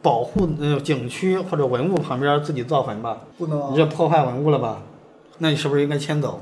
[0.01, 3.17] 保护呃景区或者文物旁边自己造坟吧？
[3.37, 4.79] 不能你这破坏文物了吧？
[5.37, 6.41] 那你是不是应该迁走？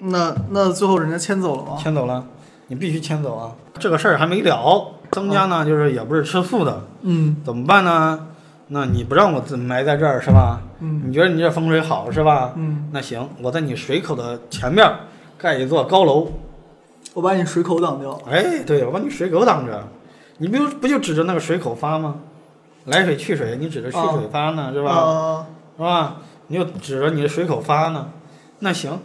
[0.00, 1.76] 那那最后人家迁走了吗？
[1.76, 2.24] 迁走了，
[2.68, 3.56] 你必须迁走啊！
[3.80, 8.26] 这个事儿还没了，曾家呢就是也不是吃素的，嗯怎么办呢？
[8.68, 10.60] 那你不让我自埋在这儿是吧？
[10.80, 12.52] 嗯你觉得你这风水好是吧？
[12.56, 14.86] 嗯，那行，我在你水口的前面
[15.38, 16.28] 盖一座高楼。
[17.14, 18.20] 我把你水口挡掉。
[18.30, 19.82] 哎，对，我把你水口挡着，
[20.36, 22.16] 你不就不就指着那个水口发吗？
[22.84, 24.90] 来水去水，你指着去水发呢，是吧？
[24.92, 25.46] 啊，
[25.76, 26.16] 是吧？
[26.48, 28.08] 你就指着你的水口发呢。
[28.60, 29.00] 那行，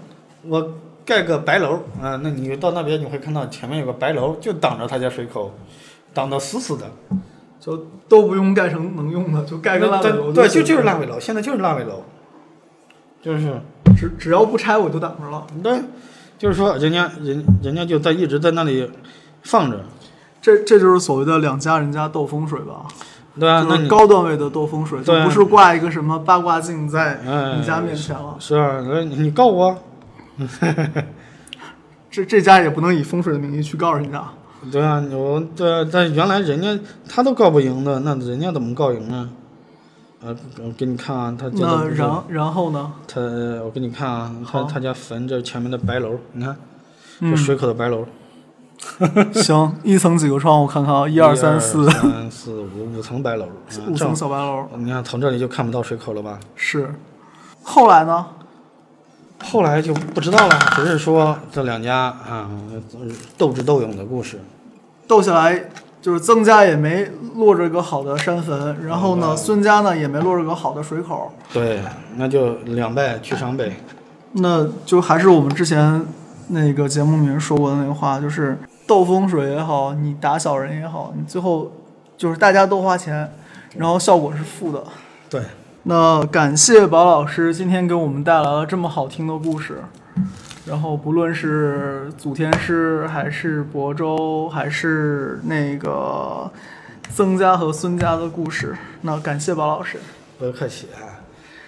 [0.48, 0.74] 我
[1.06, 5.52] 盖个白楼啊，那你到那边你会看到前面有个白楼，就挡着他家水口，
[6.14, 6.92] 挡得死死的。
[7.60, 12.04] 就都不用盖成能用的，就盖个烂尾楼对，就就是烂尾楼，现在就是烂尾楼，
[13.22, 13.62] 就是
[13.96, 15.48] 只只要不拆我就挡着了。
[15.64, 15.80] 对，
[16.38, 18.92] 就是说人家人人家就在一直在那里
[19.44, 19.80] 放着，
[20.42, 22.86] 这这就是所谓的两家人家斗风水吧？
[23.40, 28.36] 对啊，就是那你高段位的斗风水，就不是挂一个什么八卦镜在哎你家面前了。
[28.40, 29.74] 是啊，那你你告我，
[32.12, 34.22] 这这家也不能以风水的名义去告人家。
[34.72, 39.30] 对啊，我对啊，但原来人家他都告不赢的，那人家怎么告赢呢？
[40.26, 42.92] 呃，我给你看啊，他这那然然后呢？
[43.08, 43.20] 他，
[43.64, 46.56] 我给你看啊，他他家坟这前面的白楼，你看
[47.20, 48.06] 这嗯，水口的白楼，
[49.36, 50.62] 行，一层几个窗？
[50.62, 54.66] 我看看啊，一一二三四，三四五五层白楼，啊五层小白楼。
[54.78, 56.40] 你看从这里就看不到水口了吧？
[56.56, 56.94] 是，
[57.62, 58.26] 后来呢？
[59.44, 62.50] 后来就不知道了， 只是说这两家啊
[63.38, 64.40] 斗智斗勇的故事。
[65.08, 65.66] 斗下来
[66.02, 71.32] 就是曾家也没落着个好的山坟，然后呢，嗯孙家呢也没落着个好的水口。
[71.52, 71.82] 对，
[72.16, 73.74] 那就两败俱伤呗。
[74.34, 76.04] 那就还是我们之前
[76.48, 81.72] 那个节目里面说过的那个话，就是斗风水也好，你打小人也好，你最后
[82.18, 83.32] 就是大家都花钱，
[83.78, 84.84] 然后效果是负的。
[85.30, 85.42] 对，
[85.86, 89.84] 那感谢宝老师今天给我们带来了这么好听的故事，
[90.66, 96.50] 然后不论是祖天师，还是亳州，还是那个
[97.10, 99.98] 曾家和孙家的故事，那感谢宝老师。
[100.40, 101.20] 不客气啊。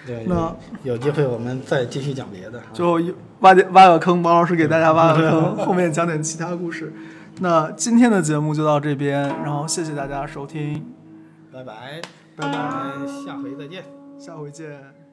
[0.06, 2.64] 对，那有有机会我们再继续讲别的啊。
[2.72, 2.98] 就
[3.40, 6.92] 挖点挖个坑，宝老师给大家挖个坑，后面讲点其他故事。
[7.40, 10.86] 那今天的节目就到这边，然后谢谢大家收听，
[11.52, 12.00] 拜拜，
[12.36, 13.95] 拜拜，下回再见。
[14.18, 15.06] 下回见。